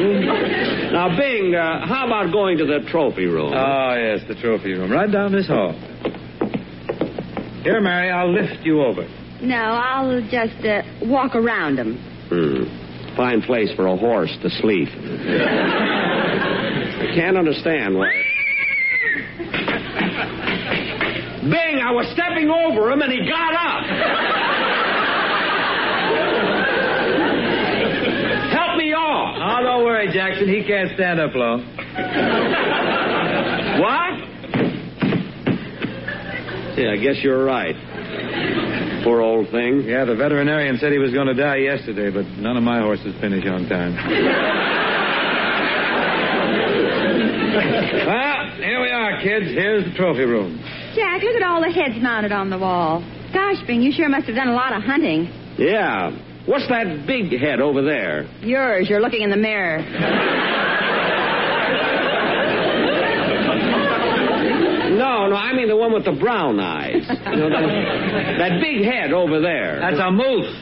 now, 0.92 1.16
Bing, 1.16 1.54
uh, 1.54 1.86
how 1.86 2.06
about 2.06 2.32
going 2.32 2.58
to 2.58 2.66
the 2.66 2.80
trophy 2.90 3.26
room? 3.26 3.52
Oh, 3.54 3.94
yes, 3.94 4.20
the 4.28 4.34
trophy 4.34 4.72
room. 4.72 4.90
Right 4.90 5.10
down 5.10 5.32
this 5.32 5.46
hall. 5.46 5.72
Here, 7.62 7.80
Mary, 7.80 8.10
I'll 8.10 8.32
lift 8.32 8.64
you 8.64 8.82
over. 8.82 9.06
No, 9.40 9.56
I'll 9.56 10.20
just 10.22 10.64
uh, 10.64 10.82
walk 11.02 11.34
around 11.34 11.76
them. 11.76 11.96
Hmm. 12.28 13.16
Fine 13.16 13.42
place 13.42 13.70
for 13.76 13.86
a 13.86 13.96
horse 13.96 14.36
to 14.42 14.50
sleep. 14.50 14.88
I 16.98 17.06
can't 17.14 17.36
understand 17.36 17.96
why. 17.96 18.10
Bing, 21.42 21.80
I 21.82 21.90
was 21.90 22.06
stepping 22.14 22.48
over 22.50 22.90
him 22.90 23.02
and 23.02 23.12
he 23.12 23.28
got 23.28 23.54
up. 23.54 23.84
Help 28.52 28.76
me 28.76 28.92
off. 28.92 29.36
Oh, 29.40 29.61
don't 29.72 29.84
worry, 29.84 30.12
Jackson. 30.12 30.48
He 30.48 30.64
can't 30.64 30.90
stand 30.94 31.18
up 31.18 31.34
long. 31.34 31.64
What? 33.80 34.12
Yeah, 36.76 36.92
I 36.92 36.96
guess 36.96 37.22
you're 37.22 37.44
right. 37.44 37.74
Poor 39.04 39.20
old 39.20 39.48
thing. 39.50 39.84
Yeah, 39.84 40.04
the 40.04 40.14
veterinarian 40.14 40.76
said 40.78 40.92
he 40.92 40.98
was 40.98 41.12
going 41.12 41.26
to 41.26 41.34
die 41.34 41.56
yesterday, 41.56 42.10
but 42.10 42.26
none 42.38 42.56
of 42.56 42.62
my 42.62 42.80
horses 42.80 43.18
finish 43.20 43.46
on 43.46 43.66
time. 43.68 43.94
well, 48.06 48.50
here 48.56 48.80
we 48.80 48.90
are, 48.90 49.22
kids. 49.22 49.46
Here's 49.46 49.84
the 49.84 49.94
trophy 49.96 50.24
room. 50.24 50.60
Jack, 50.94 51.22
look 51.22 51.36
at 51.36 51.42
all 51.42 51.60
the 51.62 51.72
heads 51.72 51.94
mounted 52.02 52.32
on 52.32 52.50
the 52.50 52.58
wall. 52.58 53.00
Gosh, 53.32 53.66
Bing, 53.66 53.80
you 53.80 53.92
sure 53.92 54.08
must 54.10 54.26
have 54.26 54.36
done 54.36 54.48
a 54.48 54.54
lot 54.54 54.76
of 54.76 54.82
hunting. 54.82 55.30
Yeah. 55.56 56.10
What's 56.46 56.68
that 56.68 57.06
big 57.06 57.30
head 57.38 57.60
over 57.60 57.82
there? 57.82 58.24
Yours, 58.40 58.88
you're 58.88 59.00
looking 59.00 59.22
in 59.22 59.30
the 59.30 59.36
mirror. 59.36 59.78
No, 64.92 65.26
no, 65.28 65.36
I 65.36 65.52
mean 65.54 65.68
the 65.68 65.76
one 65.76 65.92
with 65.92 66.04
the 66.04 66.12
brown 66.12 66.60
eyes. 66.60 67.02
You 67.08 67.36
know, 67.36 67.48
that, 67.50 68.38
that 68.38 68.60
big 68.60 68.84
head 68.84 69.12
over 69.12 69.40
there. 69.40 69.80
That's 69.80 69.98
a 69.98 70.10
moose. 70.10 70.54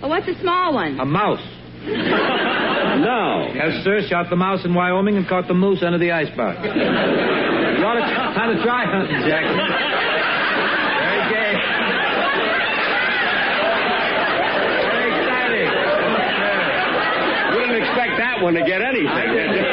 Well, 0.00 0.10
what's 0.10 0.26
the 0.26 0.34
small 0.40 0.74
one? 0.74 0.98
A 1.00 1.04
mouse. 1.04 1.42
No. 1.86 3.48
Yes, 3.54 3.84
sir. 3.84 4.00
Shot 4.08 4.30
the 4.30 4.36
mouse 4.36 4.64
in 4.64 4.74
Wyoming 4.74 5.16
and 5.16 5.28
caught 5.28 5.46
the 5.46 5.54
moose 5.54 5.82
under 5.82 5.98
the 5.98 6.10
icebox. 6.10 6.58
you 6.64 6.70
ought 7.84 8.00
to 8.00 8.06
kind 8.34 8.50
of 8.56 8.62
try 8.64 8.84
hunting, 8.86 9.22
Jackson. 9.28 9.56
Very 10.96 11.22
gay. 11.30 11.54
Very 14.82 15.10
exciting. 15.14 15.70
Wouldn't 17.54 17.76
expect 17.84 18.18
that 18.36 18.44
one 18.44 18.54
to 18.54 18.60
get 18.60 18.80
anything. 18.82 19.32
did 19.32 19.50
you? 19.56 19.64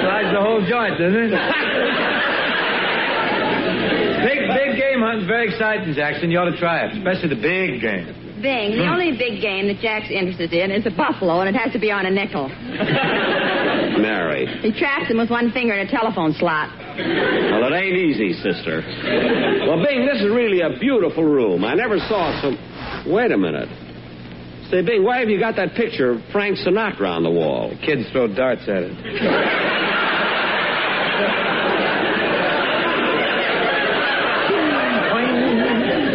Slides 0.00 0.32
the 0.32 0.40
whole 0.40 0.64
joint, 0.64 0.96
doesn't 0.98 1.16
it? 1.16 1.30
big, 4.24 4.48
big 4.48 4.76
game 4.80 5.00
hunting's 5.00 5.26
very 5.26 5.48
exciting, 5.52 5.92
Jackson. 5.94 6.30
You 6.30 6.38
ought 6.38 6.50
to 6.50 6.56
try 6.56 6.86
it, 6.86 6.96
especially 6.96 7.28
the 7.28 7.42
big 7.42 7.80
game. 7.80 8.14
Bing, 8.40 8.78
the 8.78 8.84
hmm. 8.86 8.94
only 8.94 9.18
big 9.18 9.42
game 9.42 9.66
that 9.66 9.80
Jack's 9.82 10.10
interested 10.10 10.52
in 10.52 10.70
is 10.70 10.86
a 10.86 10.90
buffalo, 10.94 11.40
and 11.40 11.48
it 11.50 11.56
has 11.58 11.72
to 11.72 11.80
be 11.80 11.90
on 11.90 12.06
a 12.06 12.10
nickel. 12.10 12.48
Mary. 13.98 14.46
He 14.62 14.70
traps 14.78 15.10
him 15.10 15.18
with 15.18 15.28
one 15.28 15.50
finger 15.50 15.74
in 15.74 15.84
a 15.84 15.90
telephone 15.90 16.32
slot. 16.34 16.70
Well, 16.78 17.64
it 17.66 17.72
ain't 17.74 17.98
easy, 17.98 18.32
sister. 18.34 18.84
Well, 19.66 19.82
Bing, 19.82 20.06
this 20.06 20.22
is 20.22 20.30
really 20.30 20.60
a 20.60 20.78
beautiful 20.78 21.24
room. 21.24 21.64
I 21.64 21.74
never 21.74 21.98
saw 21.98 22.40
some. 22.40 22.56
Wait 23.10 23.32
a 23.32 23.36
minute. 23.36 23.68
Say, 24.70 24.82
Bing, 24.82 25.02
why 25.02 25.20
have 25.20 25.30
you 25.30 25.40
got 25.40 25.56
that 25.56 25.74
picture 25.74 26.10
of 26.10 26.20
Frank 26.30 26.58
Sinatra 26.58 27.08
on 27.08 27.22
the 27.22 27.30
wall? 27.30 27.70
The 27.70 27.76
Kids 27.86 28.04
throw 28.12 28.28
darts 28.28 28.68
at 28.68 28.82
it. 28.84 28.92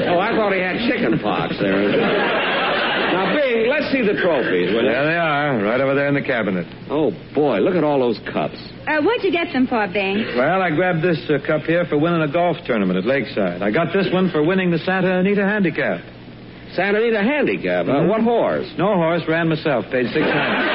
Oh, 0.05 0.19
I 0.19 0.37
thought 0.37 0.53
he 0.53 0.61
had 0.61 0.77
chicken 0.85 1.17
pox 1.17 1.57
there. 1.59 1.81
Now, 1.81 3.33
Bing, 3.33 3.69
let's 3.69 3.89
see 3.91 4.05
the 4.05 4.21
trophies, 4.21 4.69
will 4.69 4.85
you? 4.85 4.91
There 4.91 5.05
they 5.05 5.17
are, 5.17 5.57
right 5.63 5.81
over 5.81 5.95
there 5.95 6.07
in 6.07 6.13
the 6.13 6.21
cabinet. 6.21 6.67
Oh, 6.91 7.09
boy, 7.33 7.57
look 7.57 7.73
at 7.73 7.83
all 7.83 7.99
those 7.99 8.19
cups. 8.31 8.57
Uh, 8.85 9.01
what'd 9.01 9.23
you 9.23 9.31
get 9.31 9.51
them 9.51 9.65
for, 9.65 9.87
Bing? 9.87 10.25
Well, 10.37 10.61
I 10.61 10.69
grabbed 10.69 11.01
this 11.01 11.17
uh, 11.27 11.39
cup 11.43 11.63
here 11.63 11.85
for 11.89 11.97
winning 11.97 12.21
a 12.21 12.31
golf 12.31 12.57
tournament 12.67 12.99
at 12.99 13.05
Lakeside. 13.05 13.63
I 13.63 13.71
got 13.71 13.91
this 13.93 14.13
one 14.13 14.29
for 14.29 14.45
winning 14.45 14.69
the 14.69 14.77
Santa 14.77 15.17
Anita 15.17 15.41
Handicap. 15.41 16.05
Santa 16.75 16.97
Anita 16.99 17.21
Handicap. 17.21 17.87
Uh, 17.87 18.03
what 18.05 18.21
horse? 18.21 18.67
No 18.77 18.95
horse, 18.95 19.21
ran 19.27 19.49
myself, 19.49 19.85
paid 19.91 20.05
six 20.13 20.25
hundred. 20.25 20.69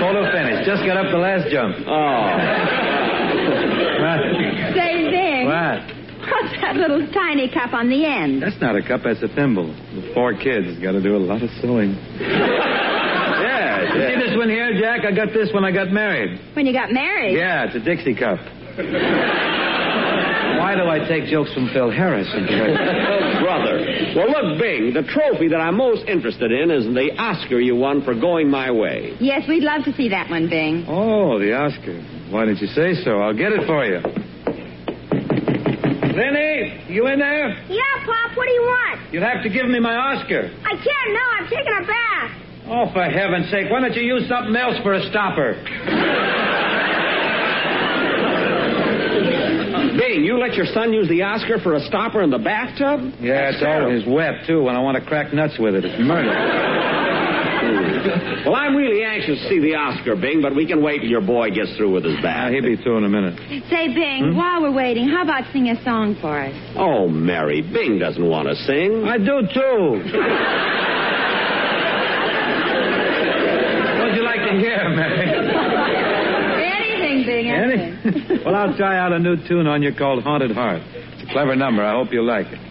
Photo 0.00 0.30
finish. 0.30 0.66
Just 0.66 0.84
got 0.86 0.96
up 0.98 1.10
the 1.10 1.18
last 1.18 1.48
jump. 1.50 1.74
Oh. 1.86 1.86
Say, 4.76 5.10
Bing. 5.10 5.46
What? 5.46 5.82
What's 6.26 6.60
that 6.60 6.76
little 6.76 7.06
tiny 7.12 7.48
cup 7.50 7.72
on 7.72 7.88
the 7.88 8.04
end? 8.04 8.42
That's 8.42 8.60
not 8.60 8.76
a 8.76 8.82
cup, 8.86 9.02
that's 9.04 9.22
a 9.22 9.28
thimble. 9.34 9.68
With 9.94 10.12
four 10.14 10.34
kids, 10.34 10.78
got 10.82 10.92
to 10.92 11.02
do 11.02 11.16
a 11.16 11.22
lot 11.22 11.42
of 11.42 11.50
sewing. 11.60 11.96
Yeah, 13.36 13.94
You 13.94 14.00
see 14.08 14.16
this 14.28 14.36
one 14.36 14.48
here, 14.48 14.72
Jack? 14.80 15.04
I 15.04 15.12
got 15.14 15.28
this 15.32 15.50
when 15.52 15.64
I 15.64 15.70
got 15.70 15.92
married. 15.92 16.40
When 16.54 16.66
you 16.66 16.72
got 16.72 16.90
married? 16.92 17.36
Yeah, 17.36 17.66
it's 17.66 17.76
a 17.76 17.80
Dixie 17.80 18.14
cup. 18.14 18.38
Why 20.58 20.74
do 20.74 20.88
I 20.88 20.98
take 21.06 21.28
jokes 21.30 21.52
from 21.54 21.68
Phil 21.72 21.90
Harris? 21.90 22.28
Brother. 23.42 23.76
Well, 24.16 24.28
look, 24.32 24.58
Bing, 24.60 24.92
the 24.94 25.02
trophy 25.06 25.48
that 25.48 25.60
I'm 25.60 25.76
most 25.76 26.06
interested 26.08 26.50
in 26.50 26.70
is 26.70 26.84
the 26.86 27.12
Oscar 27.18 27.60
you 27.60 27.76
won 27.76 28.02
for 28.02 28.14
going 28.14 28.48
my 28.50 28.70
way. 28.70 29.16
Yes, 29.20 29.42
we'd 29.48 29.62
love 29.62 29.84
to 29.84 29.92
see 29.94 30.08
that 30.08 30.30
one, 30.30 30.48
Bing. 30.48 30.86
Oh, 30.88 31.38
the 31.38 31.52
Oscar. 31.54 32.00
Why 32.30 32.46
didn't 32.46 32.60
you 32.60 32.68
say 32.68 32.94
so? 33.04 33.20
I'll 33.20 33.36
get 33.36 33.52
it 33.52 33.66
for 33.66 33.84
you. 33.84 34.00
Lenny, 36.16 36.84
you 36.88 37.06
in 37.08 37.18
there? 37.18 37.48
Yeah, 37.68 37.82
Pop, 38.06 38.36
what 38.36 38.46
do 38.46 38.52
you 38.52 38.62
want? 38.62 39.12
You'll 39.12 39.22
have 39.28 39.42
to 39.42 39.50
give 39.50 39.66
me 39.66 39.78
my 39.80 39.94
Oscar. 39.94 40.50
I 40.64 40.72
can't 40.72 41.10
now. 41.12 41.28
I'm 41.38 41.48
taking 41.48 41.76
a 41.76 41.86
bath. 41.86 42.42
Oh, 42.68 42.92
for 42.92 43.04
heaven's 43.04 43.50
sake, 43.50 43.70
why 43.70 43.80
don't 43.80 43.94
you 43.94 44.02
use 44.02 44.26
something 44.28 44.56
else 44.56 44.76
for 44.82 44.94
a 44.94 45.02
stopper? 45.10 45.54
Bing, 50.06 50.22
you 50.24 50.38
let 50.38 50.54
your 50.54 50.66
son 50.66 50.92
use 50.92 51.08
the 51.08 51.22
Oscar 51.22 51.58
for 51.58 51.74
a 51.74 51.80
stopper 51.80 52.22
in 52.22 52.30
the 52.30 52.38
bathtub? 52.38 53.12
Yeah, 53.20 53.50
That's 53.50 53.56
it's 53.56 53.64
always 53.66 54.04
wet, 54.06 54.46
too, 54.46 54.62
when 54.62 54.76
I 54.76 54.80
want 54.80 54.96
to 54.96 55.04
crack 55.04 55.32
nuts 55.34 55.58
with 55.58 55.74
it. 55.74 55.84
It's 55.84 55.98
murder. 56.00 56.32
Well, 58.46 58.54
I'm 58.54 58.76
really 58.76 59.02
anxious 59.02 59.40
to 59.42 59.48
see 59.48 59.58
the 59.58 59.74
Oscar, 59.74 60.14
Bing, 60.14 60.40
but 60.40 60.54
we 60.54 60.64
can 60.68 60.80
wait 60.80 61.00
till 61.00 61.10
your 61.10 61.20
boy 61.22 61.50
gets 61.50 61.74
through 61.76 61.90
with 61.92 62.04
his 62.04 62.14
bath. 62.22 62.52
he'll 62.52 62.62
be 62.62 62.76
through 62.76 62.98
in 62.98 63.04
a 63.04 63.08
minute. 63.08 63.36
Say, 63.68 63.88
Bing, 63.92 64.30
Hmm? 64.30 64.36
while 64.36 64.62
we're 64.62 64.70
waiting, 64.70 65.08
how 65.08 65.22
about 65.24 65.42
sing 65.52 65.68
a 65.70 65.74
song 65.82 66.14
for 66.20 66.38
us? 66.38 66.54
Oh, 66.76 67.08
Mary, 67.08 67.60
Bing 67.62 67.98
doesn't 67.98 68.24
want 68.24 68.46
to 68.46 68.54
sing. 68.54 69.02
I 69.08 69.18
do, 69.18 69.42
too. 69.52 69.98
What'd 73.98 74.14
you 74.16 74.22
like 74.22 74.42
to 74.46 74.52
hear, 74.60 74.88
Mary? 74.94 75.26
Anything, 76.62 77.24
Bing, 77.26 77.50
anything. 77.50 77.80
Any? 77.80 77.95
Well, 78.44 78.54
I'll 78.54 78.76
try 78.76 78.98
out 78.98 79.12
a 79.12 79.18
new 79.18 79.36
tune 79.48 79.66
on 79.66 79.82
you 79.82 79.94
called 79.94 80.22
Haunted 80.22 80.52
Heart. 80.52 80.82
It's 80.94 81.22
a 81.28 81.32
clever 81.32 81.56
number. 81.56 81.82
I 81.82 81.92
hope 81.92 82.12
you'll 82.12 82.26
like 82.26 82.46
it. 82.48 82.65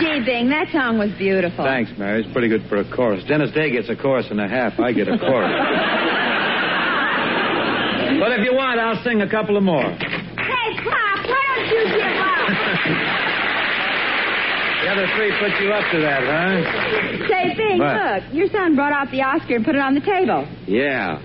Gee, 0.00 0.20
Bing, 0.24 0.48
that 0.48 0.68
song 0.72 0.96
was 0.98 1.10
beautiful. 1.18 1.64
Thanks, 1.64 1.90
Mary. 1.98 2.22
It's 2.24 2.32
pretty 2.32 2.48
good 2.48 2.64
for 2.68 2.76
a 2.76 2.84
chorus. 2.96 3.22
Dennis 3.28 3.50
Day 3.52 3.70
gets 3.70 3.88
a 3.90 3.96
chorus 3.96 4.26
and 4.30 4.40
a 4.40 4.48
half. 4.48 4.78
I 4.80 4.92
get 4.92 5.08
a 5.08 5.18
chorus. 5.18 5.52
but 8.20 8.32
if 8.32 8.40
you 8.44 8.54
want, 8.56 8.80
I'll 8.80 9.02
sing 9.04 9.20
a 9.22 9.28
couple 9.30 9.56
of 9.56 9.62
more. 9.62 9.82
Hey, 9.84 10.76
Pop, 10.80 11.26
why 11.28 11.44
don't 11.54 11.68
you 11.68 11.84
give 11.96 12.16
up? 12.16 12.48
The 14.80 14.88
other 14.96 15.06
three 15.14 15.30
put 15.38 15.52
you 15.62 15.68
up 15.70 15.84
to 15.92 16.00
that, 16.00 16.22
huh? 16.24 17.28
Say, 17.28 17.54
Bing, 17.54 17.78
What? 17.78 17.94
look, 18.00 18.24
your 18.34 18.48
son 18.48 18.74
brought 18.74 18.92
out 18.92 19.10
the 19.12 19.20
Oscar 19.22 19.54
and 19.56 19.64
put 19.64 19.74
it 19.76 19.80
on 19.80 19.94
the 19.94 20.00
table. 20.00 20.48
Yeah. 20.66 21.20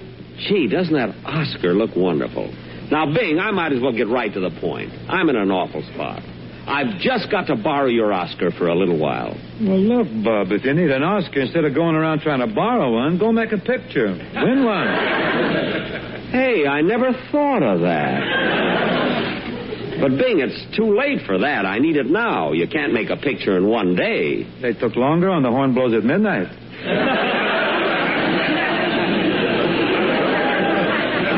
Gee, 0.48 0.68
doesn't 0.68 0.94
that 0.94 1.16
Oscar 1.26 1.74
look 1.74 1.96
wonderful? 1.96 2.52
Now, 2.92 3.06
Bing, 3.12 3.40
I 3.40 3.50
might 3.52 3.72
as 3.72 3.80
well 3.82 3.94
get 3.94 4.08
right 4.10 4.32
to 4.34 4.40
the 4.42 4.50
point. 4.60 4.92
I'm 5.10 5.30
in 5.30 5.36
an 5.38 5.50
awful 5.52 5.82
spot. 5.94 6.22
I've 6.67 6.99
just 6.99 7.30
got 7.30 7.45
to 7.47 7.56
borrow 7.56 7.88
your 7.88 8.12
Oscar 8.12 8.49
for 8.51 8.67
a 8.67 8.75
little 8.75 8.97
while. 8.97 9.38
Well, 9.62 9.78
look, 9.80 10.08
Bub, 10.23 10.51
if 10.51 10.65
you 10.65 10.73
need 10.73 10.89
an 10.89 11.04
Oscar, 11.04 11.41
instead 11.41 11.63
of 11.63 11.75
going 11.75 11.95
around 11.95 12.21
trying 12.21 12.39
to 12.39 12.47
borrow 12.54 12.91
one, 12.93 13.17
go 13.19 13.32
make 13.32 13.51
a 13.51 13.58
picture. 13.58 14.08
Win 14.36 14.65
one. 14.65 14.88
Hey, 16.25 16.65
I 16.67 16.82
never 16.82 17.13
thought 17.32 17.63
of 17.63 17.80
that. 17.82 18.19
But 20.01 20.17
Bing, 20.17 20.39
it's 20.39 20.75
too 20.75 20.97
late 20.97 21.21
for 21.25 21.38
that. 21.38 21.65
I 21.65 21.78
need 21.80 21.95
it 21.95 22.08
now. 22.08 22.51
You 22.51 22.67
can't 22.67 22.91
make 22.91 23.10
a 23.10 23.15
picture 23.15 23.56
in 23.56 23.67
one 23.69 23.95
day. 23.95 24.43
They 24.62 24.73
took 24.73 24.97
longer 24.97 25.30
on 25.30 25.43
the 25.43 25.49
horn 25.49 25.73
blows 25.73 25.93
at 25.93 26.04
midnight. 26.04 26.47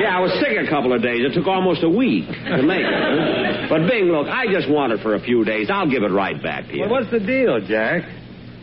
Yeah, 0.02 0.17
I 0.17 0.17
was 0.28 0.40
sick 0.44 0.58
a 0.60 0.70
couple 0.70 0.94
of 0.94 1.02
days. 1.02 1.24
It 1.24 1.34
took 1.34 1.48
almost 1.48 1.84
a 1.84 1.90
week 1.90 2.28
to 2.28 2.62
make 2.64 2.84
it. 2.84 3.70
But 3.70 3.88
Bing, 3.88 4.12
look, 4.12 4.28
I 4.28 4.52
just 4.52 4.70
want 4.70 4.94
it 4.94 5.00
for 5.02 5.16
a 5.16 5.20
few 5.20 5.44
days. 5.44 5.70
I'll 5.72 5.90
give 5.90 6.04
it 6.04 6.12
right 6.12 6.42
back 6.42 6.68
to 6.68 6.74
you. 6.76 6.82
Well, 6.82 6.92
what's 7.02 7.12
the 7.12 7.20
deal, 7.20 7.60
Jack? 7.66 8.04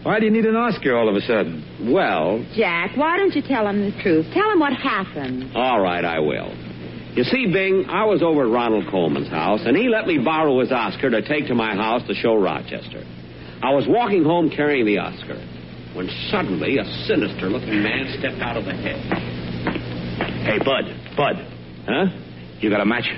Why 0.04 0.20
do 0.20 0.26
you 0.26 0.32
need 0.32 0.44
an 0.44 0.56
Oscar 0.56 0.96
all 0.96 1.08
of 1.08 1.16
a 1.16 1.20
sudden? 1.22 1.90
Well, 1.92 2.44
Jack, 2.54 2.96
why 2.96 3.16
don't 3.16 3.34
you 3.34 3.40
tell 3.42 3.66
him 3.66 3.80
the 3.80 3.92
truth? 4.02 4.26
Tell 4.34 4.50
him 4.52 4.60
what 4.60 4.74
happened. 4.74 5.56
all 5.56 5.80
right, 5.80 6.04
I 6.04 6.20
will. 6.20 6.52
You 7.16 7.24
see, 7.24 7.46
Bing, 7.46 7.86
I 7.88 8.04
was 8.04 8.22
over 8.22 8.44
at 8.44 8.50
Ronald 8.50 8.88
Colman's 8.90 9.28
house, 9.28 9.60
and 9.64 9.76
he 9.76 9.88
let 9.88 10.06
me 10.06 10.18
borrow 10.18 10.60
his 10.60 10.72
Oscar 10.72 11.10
to 11.10 11.22
take 11.22 11.46
to 11.46 11.54
my 11.54 11.74
house 11.74 12.02
to 12.08 12.14
show 12.14 12.34
Rochester. 12.34 13.04
I 13.62 13.72
was 13.72 13.86
walking 13.88 14.24
home 14.24 14.50
carrying 14.50 14.84
the 14.84 14.98
Oscar 14.98 15.40
when 15.94 16.10
suddenly 16.28 16.76
a 16.78 16.84
sinister 17.06 17.46
looking 17.48 17.82
man 17.82 18.12
stepped 18.18 18.42
out 18.42 18.56
of 18.56 18.64
the 18.64 18.74
hedge. 18.74 19.08
Hey, 20.44 20.58
Bud, 20.58 20.84
Bud. 21.16 21.53
Huh? 21.86 22.06
You 22.60 22.70
got 22.70 22.80
a 22.80 22.84
match? 22.86 23.08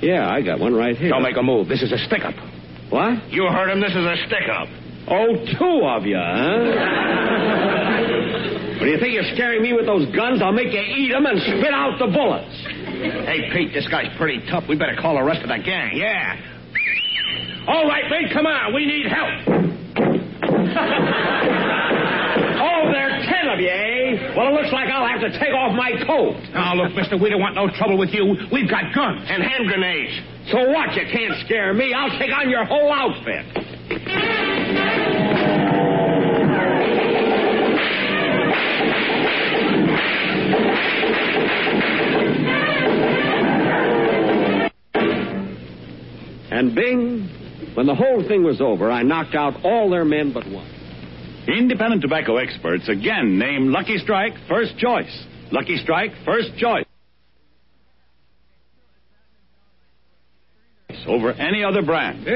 Yeah, 0.00 0.28
I 0.28 0.42
got 0.42 0.60
one 0.60 0.74
right 0.74 0.96
here. 0.96 1.08
Don't 1.08 1.22
make 1.22 1.36
a 1.36 1.42
move. 1.42 1.68
This 1.68 1.82
is 1.82 1.92
a 1.92 1.98
stick 2.06 2.22
up. 2.24 2.34
What? 2.90 3.32
You 3.32 3.46
heard 3.48 3.70
him. 3.70 3.80
This 3.80 3.92
is 3.92 4.04
a 4.04 4.16
stick 4.26 4.48
up. 4.52 4.68
Oh, 5.08 5.34
two 5.58 5.86
of 5.86 6.04
you, 6.04 6.16
huh? 6.18 7.72
What 8.76 8.84
do 8.84 8.90
you 8.92 8.98
think 9.00 9.14
you're 9.14 9.32
scaring 9.34 9.62
me 9.62 9.72
with 9.72 9.86
those 9.86 10.04
guns? 10.14 10.42
I'll 10.44 10.52
make 10.52 10.70
you 10.70 10.78
eat 10.80 11.10
them 11.10 11.24
and 11.24 11.40
spit 11.40 11.72
out 11.72 11.98
the 11.98 12.12
bullets. 12.12 12.52
Hey, 13.24 13.48
Pete, 13.50 13.72
this 13.72 13.88
guy's 13.88 14.14
pretty 14.18 14.44
tough. 14.50 14.64
We 14.68 14.76
better 14.76 14.94
call 15.00 15.16
the 15.16 15.22
rest 15.24 15.40
of 15.40 15.48
the 15.48 15.56
gang. 15.64 15.96
Yeah. 15.96 16.36
All 17.66 17.88
right, 17.88 18.04
Pete, 18.12 18.30
come 18.34 18.44
on. 18.46 18.74
We 18.74 18.84
need 18.84 19.06
help. 19.08 19.64
Oh, 22.58 22.90
there 22.90 23.08
are 23.10 23.20
ten 23.24 23.48
of 23.52 23.60
you, 23.60 23.68
eh? 23.68 23.85
Well, 24.36 24.48
it 24.48 24.52
looks 24.52 24.70
like 24.70 24.90
I'll 24.90 25.08
have 25.08 25.20
to 25.22 25.32
take 25.40 25.54
off 25.54 25.74
my 25.74 25.92
coat. 26.04 26.36
Now, 26.52 26.74
look, 26.74 26.94
mister, 26.94 27.16
we 27.16 27.30
don't 27.30 27.40
want 27.40 27.54
no 27.54 27.70
trouble 27.70 27.96
with 27.96 28.10
you. 28.10 28.36
We've 28.52 28.68
got 28.68 28.94
guns 28.94 29.24
and 29.30 29.42
hand 29.42 29.66
grenades. 29.66 30.20
So 30.52 30.58
what? 30.68 30.94
You 30.94 31.06
can't 31.10 31.40
scare 31.46 31.72
me. 31.72 31.94
I'll 31.94 32.18
take 32.18 32.30
on 32.30 32.50
your 32.50 32.66
whole 32.66 32.92
outfit. 32.92 33.46
And 46.50 46.74
Bing, 46.74 47.28
when 47.74 47.86
the 47.86 47.94
whole 47.94 48.22
thing 48.28 48.44
was 48.44 48.60
over, 48.60 48.90
I 48.90 49.02
knocked 49.02 49.34
out 49.34 49.64
all 49.64 49.88
their 49.88 50.04
men 50.04 50.34
but 50.34 50.46
one. 50.46 50.75
Independent 51.48 52.02
tobacco 52.02 52.36
experts 52.36 52.88
again 52.88 53.38
name 53.38 53.70
Lucky 53.70 53.98
Strike 53.98 54.34
first 54.48 54.76
choice. 54.78 55.26
Lucky 55.52 55.76
Strike 55.76 56.10
first 56.24 56.56
choice. 56.58 56.84
over 61.06 61.32
any 61.32 61.62
other 61.62 61.82
brand. 61.82 62.26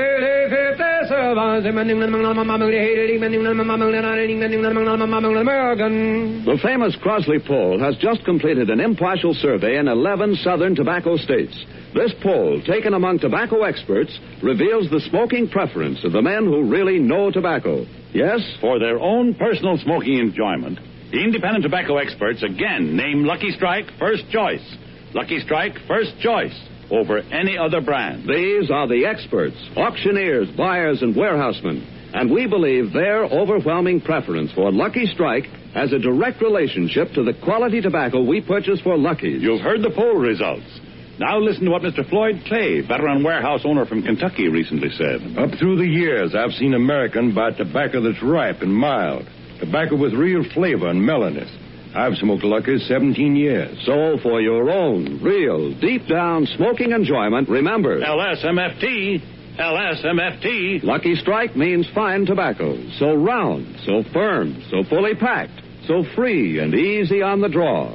The 6.44 6.59
famous 6.62 6.96
Crossley 7.03 7.38
poll 7.46 7.79
has 7.81 7.96
just 7.96 8.25
completed 8.25 8.70
an 8.70 8.81
impartial 8.81 9.35
survey 9.35 9.77
in 9.79 9.88
11 9.88 10.37
southern 10.37 10.75
tobacco 10.75 11.16
states. 11.16 11.64
This 11.94 12.12
poll, 12.23 12.62
taken 12.66 12.94
among 12.94 13.18
tobacco 13.18 13.62
experts, 13.64 14.16
reveals 14.42 14.88
the 14.90 15.01
smoking 15.11 15.49
preference 15.49 16.05
of 16.05 16.12
the 16.12 16.23
men 16.23 16.44
who 16.44 16.70
really 16.70 16.99
know 16.99 17.31
tobacco. 17.31 17.85
Yes? 18.12 18.40
For 18.61 18.79
their 18.79 18.99
own 18.99 19.35
personal 19.35 19.79
smoking 19.79 20.18
enjoyment, 20.18 20.79
the 21.12 21.23
independent 21.23 21.62
tobacco 21.62 21.96
experts 21.99 22.42
again 22.42 22.96
name 22.96 23.25
Lucky 23.25 23.51
Strike 23.51 23.87
first 23.99 24.29
choice. 24.31 24.64
Lucky 25.14 25.40
Strike 25.40 25.75
first 25.88 26.18
choice 26.20 26.55
over 26.90 27.18
any 27.18 27.57
other 27.57 27.81
brand. 27.81 28.29
These 28.29 28.70
are 28.70 28.88
the 28.88 29.07
experts, 29.07 29.57
auctioneers, 29.77 30.49
buyers, 30.57 31.03
and 31.03 31.14
warehousemen. 31.14 31.87
And 32.12 32.31
we 32.31 32.46
believe 32.49 32.92
their 32.92 33.25
overwhelming 33.25 34.01
preference 34.01 34.53
for 34.53 34.73
Lucky 34.73 35.07
Strike 35.07 35.44
has 35.75 35.92
a 35.92 35.99
direct 35.99 36.42
relationship 36.42 37.12
to 37.14 37.23
the 37.23 37.35
quality 37.44 37.81
tobacco 37.81 38.23
we 38.23 38.40
purchase 38.40 38.81
for 38.81 38.99
Lucky's. 38.99 39.40
You've 39.40 39.61
heard 39.61 39.83
the 39.83 39.94
poll 39.94 40.16
results. 40.16 40.66
Now 41.21 41.39
listen 41.39 41.67
to 41.67 41.71
what 41.71 41.83
Mr. 41.83 42.09
Floyd 42.09 42.45
Clay, 42.47 42.81
veteran 42.81 43.23
warehouse 43.23 43.61
owner 43.67 43.85
from 43.85 44.03
Kentucky, 44.03 44.49
recently 44.49 44.89
said. 44.89 45.37
Up 45.37 45.51
through 45.59 45.77
the 45.77 45.87
years, 45.87 46.35
I've 46.35 46.53
seen 46.53 46.73
American 46.73 47.35
buy 47.35 47.51
tobacco 47.51 48.01
that's 48.01 48.23
ripe 48.23 48.63
and 48.63 48.75
mild. 48.75 49.29
Tobacco 49.59 49.97
with 49.97 50.15
real 50.15 50.43
flavor 50.55 50.89
and 50.89 51.05
mellowness. 51.05 51.51
I've 51.95 52.15
smoked 52.15 52.43
Lucky's 52.43 52.89
17 52.89 53.37
years. 53.37 53.77
So 53.85 54.17
for 54.23 54.41
your 54.41 54.71
own, 54.71 55.21
real, 55.23 55.79
deep 55.79 56.09
down 56.09 56.47
smoking 56.57 56.93
enjoyment, 56.93 57.51
remember... 57.51 58.01
LSMFT. 58.01 59.59
LSMFT. 59.59 60.83
Lucky 60.85 61.17
Strike 61.17 61.55
means 61.55 61.87
fine 61.95 62.25
tobacco. 62.25 62.79
So 62.93 63.13
round, 63.13 63.77
so 63.85 64.03
firm, 64.15 64.65
so 64.71 64.85
fully 64.89 65.15
packed, 65.15 65.61
so 65.87 66.03
free 66.17 66.61
and 66.61 66.75
easy 66.75 67.21
on 67.21 67.43
the 67.43 67.49
draw. 67.51 67.95